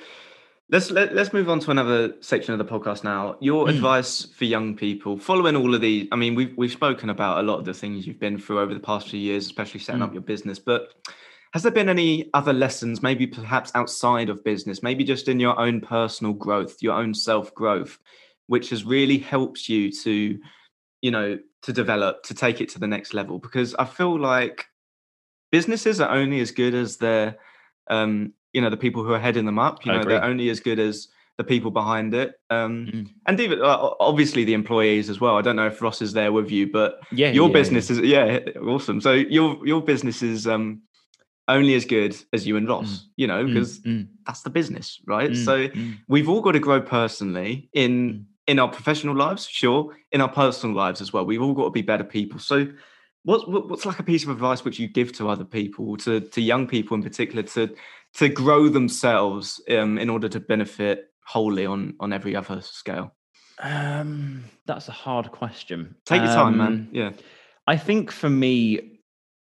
[0.73, 3.37] let's let, let's move on to another section of the podcast now.
[3.41, 3.77] Your Mm.
[3.77, 6.09] advice for young people following all of these.
[6.11, 8.75] I mean, we've we've spoken about a lot of the things you've been through over
[8.75, 10.07] the past few years, especially setting Mm.
[10.07, 10.59] up your business.
[10.59, 10.95] But
[11.53, 15.59] has there been any other lessons, maybe perhaps outside of business, maybe just in your
[15.61, 17.99] own personal growth, your own self growth,
[18.47, 20.39] which has really helped you to,
[21.03, 23.39] you know, to develop, to take it to the next level?
[23.39, 24.65] Because I feel like
[25.51, 27.37] businesses are only as good as their
[27.91, 30.61] um you know the people who are heading them up you know they're only as
[30.61, 33.09] good as the people behind it um Mm.
[33.27, 36.33] and even uh, obviously the employees as well i don't know if ross is there
[36.33, 37.33] with you but Yeah.
[37.33, 40.83] your yeah, business is yeah awesome so your your business is um
[41.49, 43.45] only as good as you and ross you know.
[43.45, 45.99] Mm, because mm, that's the business right mm, so mm.
[46.09, 48.25] we've all got to grow personally in Mm.
[48.49, 51.71] in our professional lives sure in our personal lives as well we've all got to
[51.71, 52.67] be better people so
[53.25, 56.21] what's what- what's like a piece of advice which you give to other people to
[56.21, 57.75] to young people in particular to
[58.15, 63.15] to grow themselves um, in order to benefit wholly on on every other scale?
[63.61, 65.95] Um, that's a hard question.
[66.05, 67.13] take your time Um, man yeah.
[67.69, 69.01] I think for me,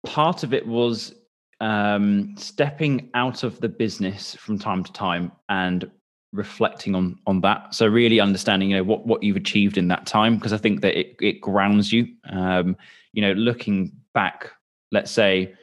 [0.03, 1.13] part of it was
[1.62, 5.91] um, stepping out of the business from time to time and
[6.32, 7.74] reflecting on on that.
[7.74, 10.82] So really understanding, you know, what what you've achieved in that time, because I think
[10.82, 12.08] that it it grounds you.
[12.30, 12.78] Um,
[13.13, 14.52] you know, looking back,
[14.92, 15.54] let's say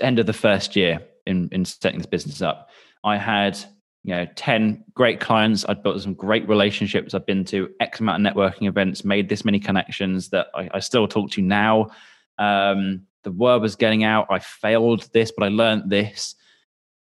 [0.00, 2.70] end of the first year in in setting this business up,
[3.04, 3.58] I had
[4.04, 5.64] you know 10 great clients.
[5.68, 7.14] I'd built some great relationships.
[7.14, 10.80] I've been to x amount of networking events made this many connections that i, I
[10.80, 11.90] still talk to now.
[12.38, 14.28] Um, the word was getting out.
[14.30, 16.36] I failed this but i learned this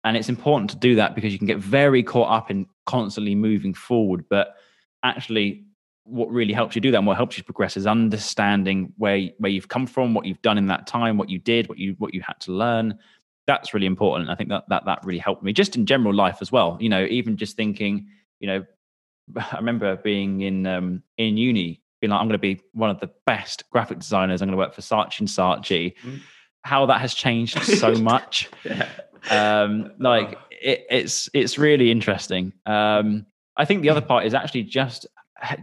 [0.04, 3.34] and it's important to do that because you can get very caught up in constantly
[3.34, 4.56] moving forward but
[5.02, 5.64] actually
[6.04, 9.50] what really helps you do that and what helps you progress is understanding where where
[9.50, 12.12] you've come from what you've done in that time what you did what you what
[12.12, 12.98] you had to learn
[13.46, 14.30] that's really important.
[14.30, 16.76] I think that that that really helped me just in general life as well.
[16.80, 18.06] You know, even just thinking,
[18.40, 18.64] you know,
[19.36, 23.00] I remember being in um in uni, being like, I'm going to be one of
[23.00, 24.42] the best graphic designers.
[24.42, 25.94] I'm going to work for Saatchi and Saatchi.
[26.04, 26.20] Mm.
[26.62, 28.50] How that has changed so much.
[28.64, 28.88] yeah.
[29.30, 32.52] Um, like it, it's it's really interesting.
[32.66, 35.06] Um, I think the other part is actually just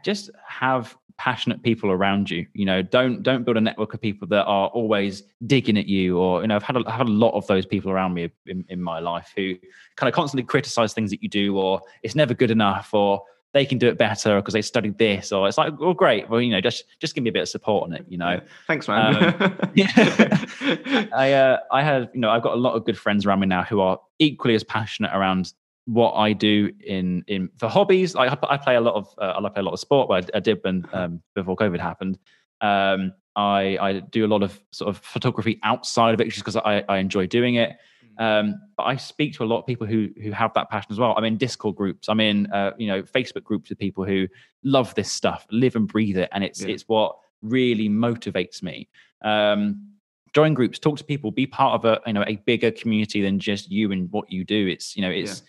[0.03, 2.45] just have passionate people around you.
[2.53, 6.17] You know, don't don't build a network of people that are always digging at you.
[6.17, 8.31] Or you know, I've had a, I've had a lot of those people around me
[8.45, 9.55] in, in my life who
[9.97, 13.21] kind of constantly criticize things that you do, or it's never good enough, or
[13.53, 16.29] they can do it better because they studied this, or it's like, well, great.
[16.29, 18.05] Well, you know, just just give me a bit of support on it.
[18.07, 19.15] You know, Thanks, man.
[19.15, 19.57] Um,
[21.13, 23.47] I uh, I had you know I've got a lot of good friends around me
[23.47, 25.53] now who are equally as passionate around
[25.85, 28.13] what I do in in for hobbies.
[28.13, 30.25] Like I, I play a lot of uh, I play a lot of sport, but
[30.33, 32.19] I, I did when um, before COVID happened.
[32.61, 36.57] Um, I I do a lot of sort of photography outside of it just because
[36.57, 37.77] I, I enjoy doing it.
[38.19, 40.99] Um, but I speak to a lot of people who who have that passion as
[40.99, 41.15] well.
[41.17, 42.09] I'm in Discord groups.
[42.09, 44.27] I'm in uh, you know Facebook groups with people who
[44.63, 46.73] love this stuff, live and breathe it, and it's Yeah.
[46.73, 48.89] it's what really motivates me.
[49.23, 49.87] Um,
[50.33, 53.39] join groups, talk to people, be part of a you know a bigger community than
[53.39, 54.67] just you and what you do.
[54.67, 55.41] It's you know it's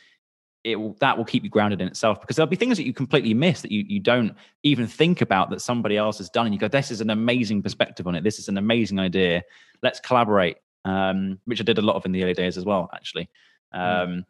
[0.63, 2.93] it will that will keep you grounded in itself because there'll be things that you
[2.93, 6.55] completely miss that you you don't even think about that somebody else has done and
[6.55, 9.43] you go this is an amazing perspective on it this is an amazing idea
[9.83, 12.89] let's collaborate um which i did a lot of in the early days as well
[12.95, 13.29] actually
[13.73, 14.25] um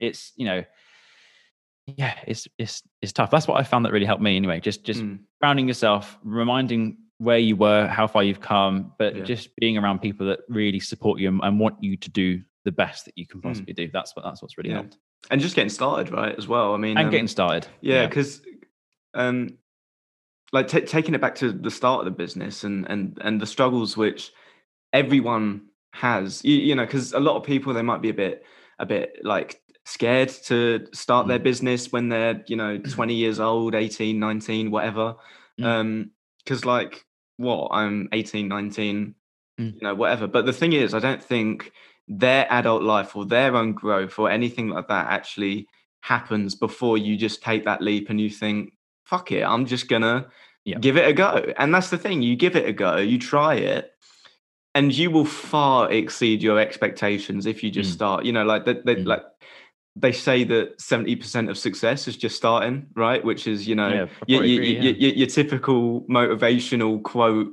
[0.00, 0.62] it's you know
[1.86, 4.84] yeah it's it's it's tough that's what i found that really helped me anyway just
[4.84, 5.20] just Mm.
[5.40, 9.24] grounding yourself reminding where you were how far you've come but Yeah.
[9.24, 12.72] just being around people that really support you and, and want you to do the
[12.72, 13.44] best that you can Mm.
[13.44, 14.76] possibly do that's what that's what's really Yeah.
[14.76, 14.98] helped
[15.30, 16.36] and just getting started, right?
[16.36, 16.74] As well.
[16.74, 18.42] I mean, and um, getting started yeah, because
[19.14, 19.56] um,
[20.52, 23.46] like ta taking it back to the start of the business and and and the
[23.46, 24.32] struggles which
[24.92, 26.44] everyone has.
[26.44, 28.44] You, you know, because a lot of people they might be a bit
[28.78, 31.44] a bit like scared to start their Mm.
[31.44, 35.14] business when they're you know 20 years old 18 19 whatever
[35.60, 35.64] Mm.
[35.66, 37.04] um because like
[37.36, 39.14] what i'm 18 19
[39.60, 39.74] Mm.
[39.74, 41.70] you know whatever but the thing is i don't think
[42.08, 45.68] their adult life or their own growth or anything like that actually
[46.00, 48.72] happens before you just take that leap and you think
[49.04, 50.26] fuck it i'm just gonna
[50.64, 50.78] Yeah.
[50.78, 53.54] give it a go and that's the thing you give it a go you try
[53.56, 53.93] it
[54.74, 57.94] and you will far exceed your expectations if you just Mm.
[57.94, 59.06] start you know like they, they Mm.
[59.06, 59.22] like
[59.96, 64.06] they say that 70% of success is just starting right which is you know Yeah,
[64.26, 67.52] your, agree, your, your, your typical motivational quote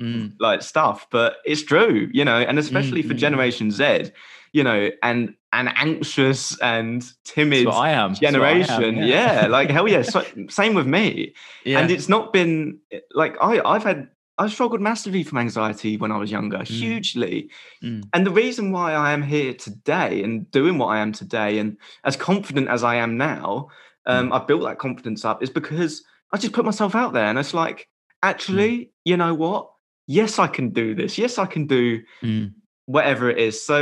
[0.00, 0.32] Mm.
[0.40, 3.26] like stuff but it's true you know and especially for mm, mm.
[3.26, 4.10] generation z
[4.54, 7.72] you know and an anxious and timid I am.
[7.72, 9.46] What I am, generation yeah.
[9.50, 11.34] like hell yeah so, same with me
[11.66, 11.80] yeah.
[11.80, 12.78] and it's not been
[13.14, 14.08] like i i've had
[14.40, 17.36] i struggled massively from anxiety when i was younger hugely
[17.82, 18.02] Mm.
[18.14, 21.76] and the reason why i am here today and doing what i am today and
[22.08, 23.68] as confident as i am now
[24.08, 24.12] Mm.
[24.12, 25.92] um i've built that confidence up is because
[26.32, 27.78] i just put myself out there and it's like
[28.22, 28.72] actually
[29.10, 29.62] you know what
[30.06, 31.84] yes i can do this yes i can do
[32.22, 32.46] Mm.
[32.86, 33.78] whatever it is so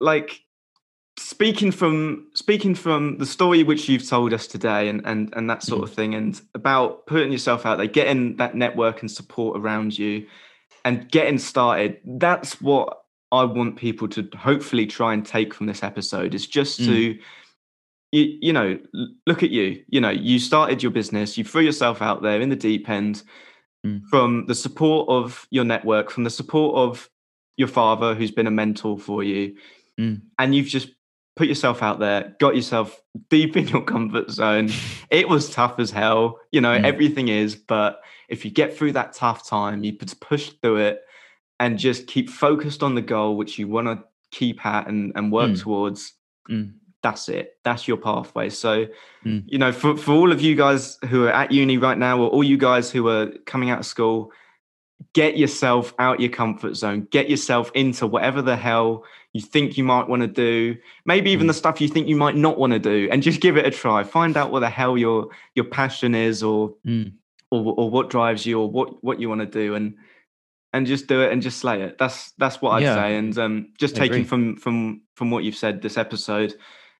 [0.00, 0.30] like
[1.18, 5.62] speaking from speaking from the story which you've told us today and and and that
[5.62, 9.98] sort of thing and about putting yourself out there getting that network and support around
[9.98, 10.26] you
[10.84, 13.02] and getting started that's what
[13.32, 17.18] i want people to hopefully try and take from this episode is just to
[18.12, 18.78] you, you know
[19.26, 22.50] look at you you know you started your business you threw yourself out there in
[22.50, 23.22] the deep end
[23.84, 24.00] Mm.
[24.08, 27.10] from the support of your network from the support of
[27.58, 29.54] your father who's been a mentor for you
[29.98, 30.22] Mm.
[30.38, 30.88] and you've just
[31.36, 34.70] put yourself out there got yourself deep in your comfort zone
[35.10, 36.84] it was tough as hell you know Mm.
[36.84, 41.02] everything is but if you get through that tough time you push through it
[41.60, 45.30] and just keep focused on the goal which you want to keep at and, and
[45.30, 45.60] work Mm.
[45.62, 46.12] towards
[46.50, 46.72] Mm.
[47.02, 48.86] that's it that's your pathway so
[49.24, 49.42] Mm.
[49.46, 52.28] you know for, for all of you guys who are at uni right now or
[52.30, 54.32] all you guys who are coming out of school
[55.12, 59.84] get yourself out your comfort zone get yourself into whatever the hell you think you
[59.84, 61.50] might want to do maybe even Mm.
[61.50, 63.70] the stuff you think you might not want to do and just give it a
[63.70, 67.12] try find out what the hell your your passion is or Mm.
[67.50, 69.96] or, or what drives you or what what you want to do and
[70.72, 72.94] and just do it and just slay it that's that's what i'd Yeah.
[72.94, 74.24] say and um just I taking agree.
[74.24, 76.54] from from from what you've said this episode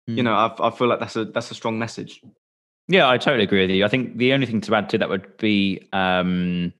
[0.06, 0.24] you Mm.
[0.24, 2.20] know I've, i feel like that's a that's a strong message
[2.88, 3.84] Yeah, I totally agree with you.
[3.84, 6.72] I think the only thing to add to that would be um,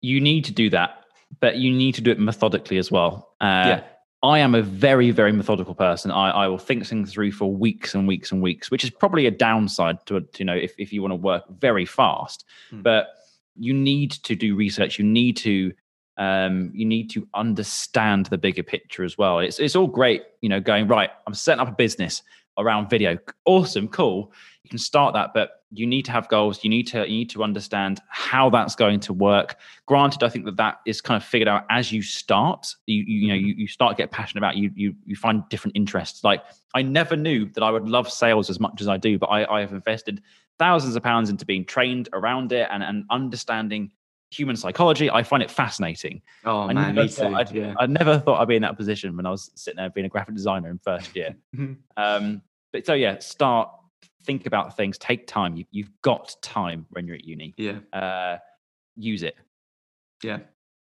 [0.00, 1.04] you need to do that,
[1.40, 3.34] but you need to do it methodically as well.
[3.40, 3.82] Uh, Yeah.
[4.20, 6.10] I am a very, very methodical person.
[6.10, 9.26] I, I will think things through for weeks and weeks and weeks, which is probably
[9.26, 12.44] a downside to, to you know, if, if you want to work very fast.
[12.70, 12.82] Hmm.
[12.82, 13.06] But
[13.54, 14.98] you need to do research.
[14.98, 15.72] You need to
[16.16, 19.38] um, you need to understand the bigger picture as well.
[19.38, 21.10] It's it's all great, you know, going right.
[21.28, 22.22] I'm setting up a business.
[22.58, 23.16] around video.
[23.44, 24.32] Awesome, cool.
[24.68, 26.62] You can start that, but you need to have goals.
[26.62, 29.56] You need to you need to understand how that's going to work.
[29.86, 32.74] Granted, I think that that is kind of figured out as you start.
[32.84, 35.42] You you, you know you, you start to get passionate about you you you find
[35.48, 36.22] different interests.
[36.22, 36.44] Like
[36.74, 39.56] I never knew that I would love sales as much as I do, but I,
[39.56, 40.20] I have invested
[40.58, 43.90] thousands of pounds into being trained around it and and understanding
[44.30, 45.10] human psychology.
[45.10, 46.20] I find it fascinating.
[46.44, 47.34] Oh I man, me too.
[47.34, 47.72] I'd, Yeah.
[47.78, 50.10] I never thought I'd be in that position when I was sitting there being a
[50.10, 51.36] graphic designer in first year.
[51.96, 52.42] um,
[52.72, 53.70] but so yeah, start
[54.28, 54.98] think about things.
[54.98, 55.56] Take time.
[55.56, 57.54] You, you've got time when you're at uni.
[57.56, 57.78] yeah.
[57.92, 58.36] Uh,
[58.94, 59.34] use it.
[60.22, 60.40] Yeah.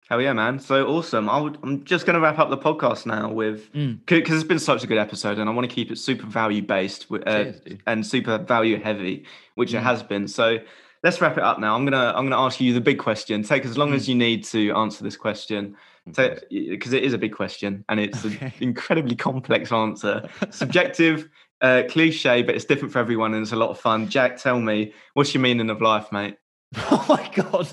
[0.09, 0.59] Hell yeah, man.
[0.59, 1.29] So awesome.
[1.29, 3.99] I would, I'm just going to wrap up the podcast now with, Mm.
[4.05, 6.61] because it's been such a good episode and I want to keep it super value
[6.61, 9.25] based uh, Cheers, and super value heavy,
[9.55, 9.83] which it Mm.
[9.83, 10.27] has been.
[10.27, 10.57] So
[11.03, 11.75] let's wrap it up now.
[11.75, 13.43] I'm going to, I'm going to ask you the big question.
[13.43, 13.95] Take as long Mm.
[13.95, 15.75] as you need to answer this question.
[16.05, 18.45] Because it is a big question and it's Okay.
[18.45, 20.29] an incredibly complex answer.
[20.51, 21.27] Subjective,
[21.65, 24.07] uh, cliche, but it's different for everyone and it's a lot of fun.
[24.07, 26.37] Jack, tell me, what's your meaning of life, mate?
[26.77, 27.67] oh my god.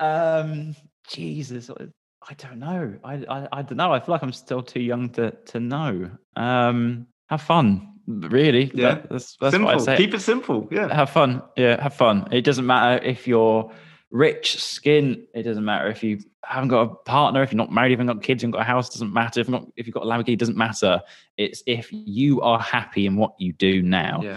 [0.00, 0.74] Um,
[1.08, 2.98] Jesus, I don't know.
[3.04, 3.92] I, I I don't know.
[3.92, 6.10] I feel like I'm still too young to to know.
[6.36, 7.94] Um, have fun.
[8.06, 8.70] Really.
[8.74, 8.94] Yeah.
[8.94, 9.66] That- that's that's simple.
[9.74, 9.96] what I say.
[9.96, 10.68] Keep it simple.
[10.70, 10.94] Yeah.
[10.94, 11.42] have fun.
[11.56, 12.28] Yeah, have fun.
[12.32, 13.70] It doesn't matter if you're
[14.10, 15.26] rich, skin.
[15.34, 18.04] It doesn't matter if you haven't got a partner, if you're not married, if you
[18.04, 18.88] haven't got kids, you haven't got a house.
[18.88, 20.34] Doesn't matter if you've, not, if you've got a Lamborghini.
[20.34, 21.02] It doesn't matter.
[21.36, 24.20] It's if you are happy in what you do now.
[24.22, 24.36] Yeah.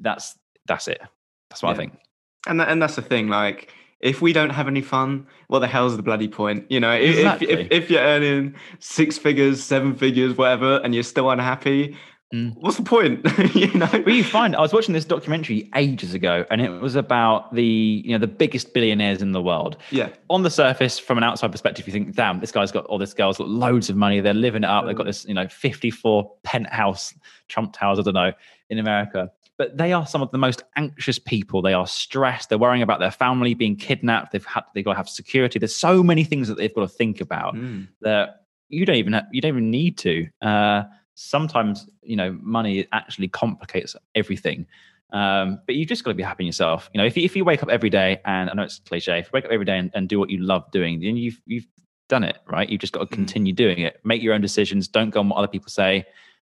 [0.00, 1.00] That's that's it.
[1.50, 1.74] That's what Yeah.
[1.74, 1.98] I think.
[2.46, 3.28] And that, and that's the thing.
[3.28, 6.66] Like, if we don't have any fun, what the hell's the bloody point?
[6.68, 11.04] You know, if, if, if, if you're earning six figures, seven figures, whatever, and you're
[11.04, 11.96] still unhappy,
[12.34, 12.54] Mm.
[12.56, 13.24] what's the point?
[13.54, 13.88] you know?
[13.92, 18.02] Well, you find I was watching this documentary ages ago, and it was about the
[18.04, 19.76] you know the biggest billionaires in the world.
[19.90, 20.08] yeah.
[20.30, 23.14] On the surface, from an outside perspective, you think, "Damn, this guy's got all this
[23.14, 24.20] girl's got loads of money.
[24.20, 24.86] They're living it up.
[24.86, 27.14] They've got this you know 54 penthouse
[27.48, 27.98] Trump towers.
[27.98, 28.32] I don't know
[28.70, 31.62] in America." But they are some of the most anxious people.
[31.62, 32.48] They are stressed.
[32.48, 34.32] They're worrying about their family being kidnapped.
[34.32, 35.60] They've had they've got to have security.
[35.60, 37.86] There's so many things that they've got to think about Mm.
[38.00, 40.26] that you don't even have, you don't even need to.
[40.42, 40.82] Uh,
[41.14, 44.66] sometimes you know money actually complicates everything.
[45.12, 46.90] Um, but you just got to be happy in yourself.
[46.92, 49.20] You know, if you, if you wake up every day and I know it's cliche,
[49.20, 51.40] if you wake up every day and, and do what you love doing, then you've
[51.46, 51.66] you've
[52.08, 52.68] done it, right?
[52.68, 53.18] You've just got to Mm.
[53.18, 54.00] continue doing it.
[54.04, 54.88] Make your own decisions.
[54.88, 56.04] Don't go on what other people say.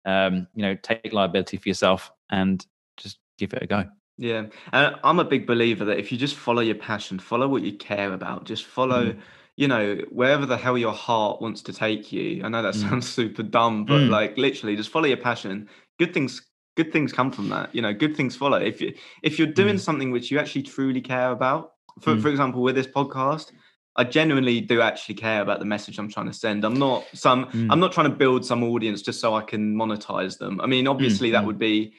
[0.05, 2.65] Um, you know, take liability for yourself and
[2.97, 3.85] just give it a go.
[4.19, 4.47] Yeah.
[4.73, 7.73] And I'm a big believer that if you just follow your passion, follow what you
[7.73, 9.19] care about, just follow, Mm.
[9.57, 12.43] You know, wherever the hell your heart wants to take you.
[12.45, 12.89] I know that Mm.
[12.89, 14.09] sounds super dumb, but Mm.
[14.11, 15.69] like literally just follow your passion.
[15.99, 16.43] Good things
[16.77, 17.75] good things come from that.
[17.75, 18.57] You know, good things follow.
[18.57, 19.81] If you if you're doing Mm.
[19.81, 22.23] something which you actually truly care about, for Mm.
[22.23, 23.51] for example, with this podcast,
[23.97, 26.65] I genuinely do actually care about the message I'm trying to send.
[26.65, 27.67] I'm not some Mm.
[27.71, 30.61] I'm not trying to build some audience just so I can monetize them.
[30.61, 31.47] I mean, obviously that mm.
[31.49, 31.93] would be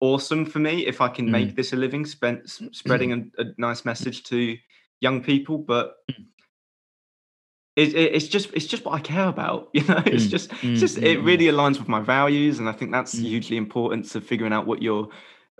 [0.00, 1.30] awesome for me if I can Mm.
[1.32, 4.56] make this a living, spend, spreading a, a nice message to
[5.00, 5.58] young people.
[5.58, 6.24] But Mm.
[7.76, 9.68] It, it, it's just it's just what I care about.
[9.74, 11.24] You know, it's Mm, just mm, it's just mm, it mm.
[11.24, 13.22] really aligns with my values, and I think that's Mm.
[13.24, 15.08] hugely important to figuring out what your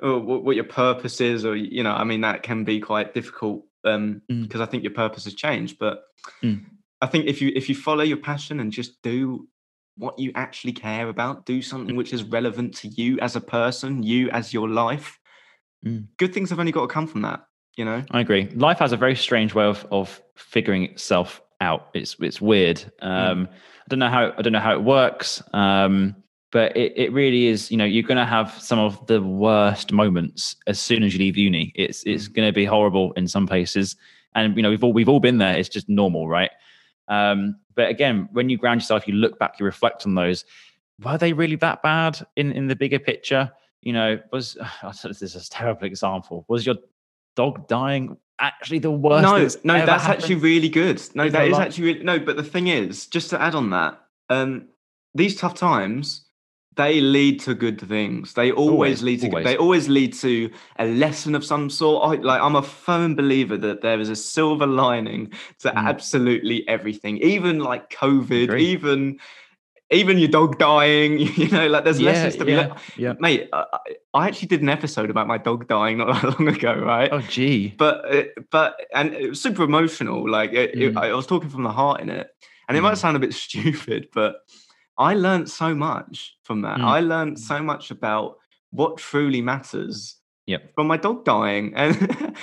[0.05, 3.15] uh, what, what your purpose is, or you know, I mean, that can be quite
[3.15, 4.43] difficult um Mm.
[4.43, 5.79] because I think your purpose has changed.
[5.79, 6.03] But
[6.43, 6.65] Mm.
[7.01, 9.49] I think if you if you follow your passion and just do
[9.97, 11.65] what you actually care about, do Mm.
[11.65, 15.19] something which is relevant to you as a person, you as your life,
[15.85, 16.07] Mm.
[16.17, 17.41] good things have only got to come from that.
[17.77, 18.49] You know, I agree.
[18.55, 21.89] Life has a very strange way of of figuring itself out.
[21.95, 22.85] It's it's weird.
[23.01, 25.43] Um, I don't know how I don't know how it works.
[25.53, 26.17] Um,
[26.55, 27.69] but it, it really is.
[27.73, 31.19] You know, you're going to have some of the worst moments as soon as you
[31.19, 31.73] leave uni.
[31.75, 33.97] It's it's going to be horrible in some places,
[34.37, 35.57] and you know we've all we've all been there.
[35.57, 36.53] It's just normal, right?
[37.09, 40.45] Um, but again, when you ground yourself, you look back, you reflect on those.
[41.05, 43.51] Were they really that bad in in the bigger picture?
[43.83, 44.57] You know, was
[45.03, 46.45] this is a terrible example.
[46.47, 46.77] Was your
[47.35, 49.23] dog dying actually the worst?
[49.23, 50.23] no, that's no, that's happened?
[50.23, 51.01] actually really good.
[51.15, 52.19] No, Is that is actually really, no.
[52.19, 54.69] But the thing is, just to add on that, um,
[55.15, 56.23] these tough times
[56.77, 58.35] they lead to good things.
[58.35, 59.45] They always, Always, lead to always.
[59.45, 62.03] they always lead to a lesson of some sort.
[62.19, 65.77] I, like I'm a firm believer that there is a silver lining to Mm.
[65.77, 69.19] absolutely everything, even like COVID, even
[69.95, 71.19] even your dog dying.
[71.37, 72.53] You know, like there's yeah, lessons to be.
[72.53, 73.15] yeah, yeah.
[73.21, 73.65] Mate, I,
[74.15, 77.11] I actually did an episode about my dog dying not that long ago, right?
[77.13, 77.75] Oh, gee.
[77.79, 80.99] but uh, but and it was super emotional like it, it- Mm.
[80.99, 82.29] I was talking from the heart in it
[82.69, 82.99] and it might Mm.
[82.99, 84.37] sound a bit stupid but
[84.97, 86.85] i learned so much from that Mm.
[86.85, 88.37] i learned so much about
[88.71, 90.17] what truly matters
[90.47, 90.75] Yep.
[90.75, 91.97] from my dog dying and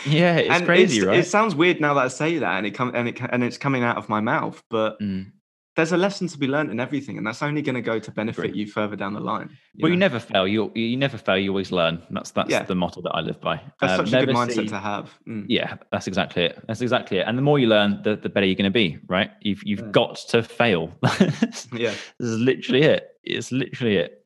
[0.06, 1.20] Yeah, it's and crazy, it's- right?
[1.20, 3.58] it sounds weird now that i say that and it come and it and it's
[3.58, 5.32] coming out of my mouth but Mm.
[5.76, 8.11] There's a lesson to be learned in everything, and that's only going to go to
[8.11, 8.59] benefit Agree.
[8.59, 9.49] you further down the line.
[9.80, 10.45] well, you never fail.
[10.47, 11.38] You you never fail.
[11.38, 12.01] You always learn.
[12.11, 12.63] That's that's Yeah.
[12.63, 13.61] the motto that I live by.
[13.80, 15.17] That's Um, such a good mindset see- to have.
[15.28, 15.45] Mm.
[15.47, 16.61] Yeah, that's exactly it.
[16.67, 17.26] That's exactly it.
[17.28, 18.97] And the more you learn, the, the better you're going to be.
[19.07, 19.32] Right?
[19.41, 19.91] You've you've Yeah.
[19.91, 20.91] got to fail.
[21.74, 23.07] yeah, this is literally it.
[23.24, 24.26] It's literally it.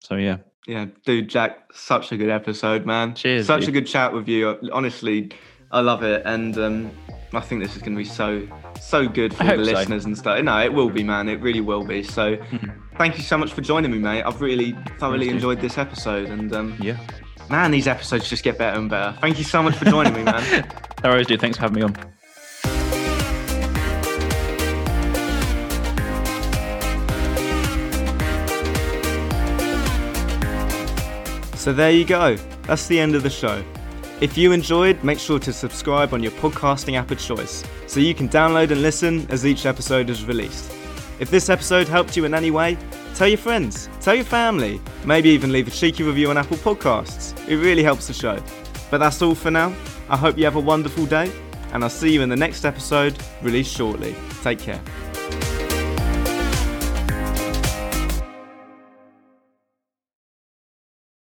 [0.00, 0.38] So yeah.
[0.66, 3.14] yeah, dude, Jack, such a good episode, man.
[3.14, 4.58] Cheers, Such a good chat with you.
[4.72, 5.30] Honestly,
[5.70, 6.90] I love it, and um,
[7.32, 8.46] I think this is going to be so
[8.80, 9.72] so good for I the hope so.
[9.72, 10.42] listeners and stuff.
[10.42, 11.28] No, it will be, man.
[11.28, 12.02] It really will be.
[12.02, 12.36] So,
[12.98, 14.22] thank you so much for joining me, mate.
[14.22, 15.36] I've really thoroughly dude.
[15.36, 16.96] enjoyed this episode, and um, Yeah.
[17.48, 19.16] man, these episodes just get better and better.
[19.20, 20.68] Thank you so much for joining me, man.
[21.02, 21.40] No worries, dude.
[21.40, 21.96] Thanks for having me on.
[31.54, 32.36] So there you go.
[32.62, 33.62] That's the end of the show.
[34.20, 38.14] If you enjoyed, make sure to subscribe on your podcasting app of choice so you
[38.14, 40.70] can download and listen as each episode is released.
[41.20, 42.76] If this episode helped you in any way,
[43.14, 47.32] tell your friends, tell your family, maybe even leave a cheeky review on Apple Podcasts.
[47.48, 48.38] It really helps the show.
[48.90, 49.74] But that's all for now.
[50.10, 51.32] I hope you have a wonderful day,
[51.72, 54.14] and I'll see you in the next episode, released shortly.
[54.42, 54.82] Take care.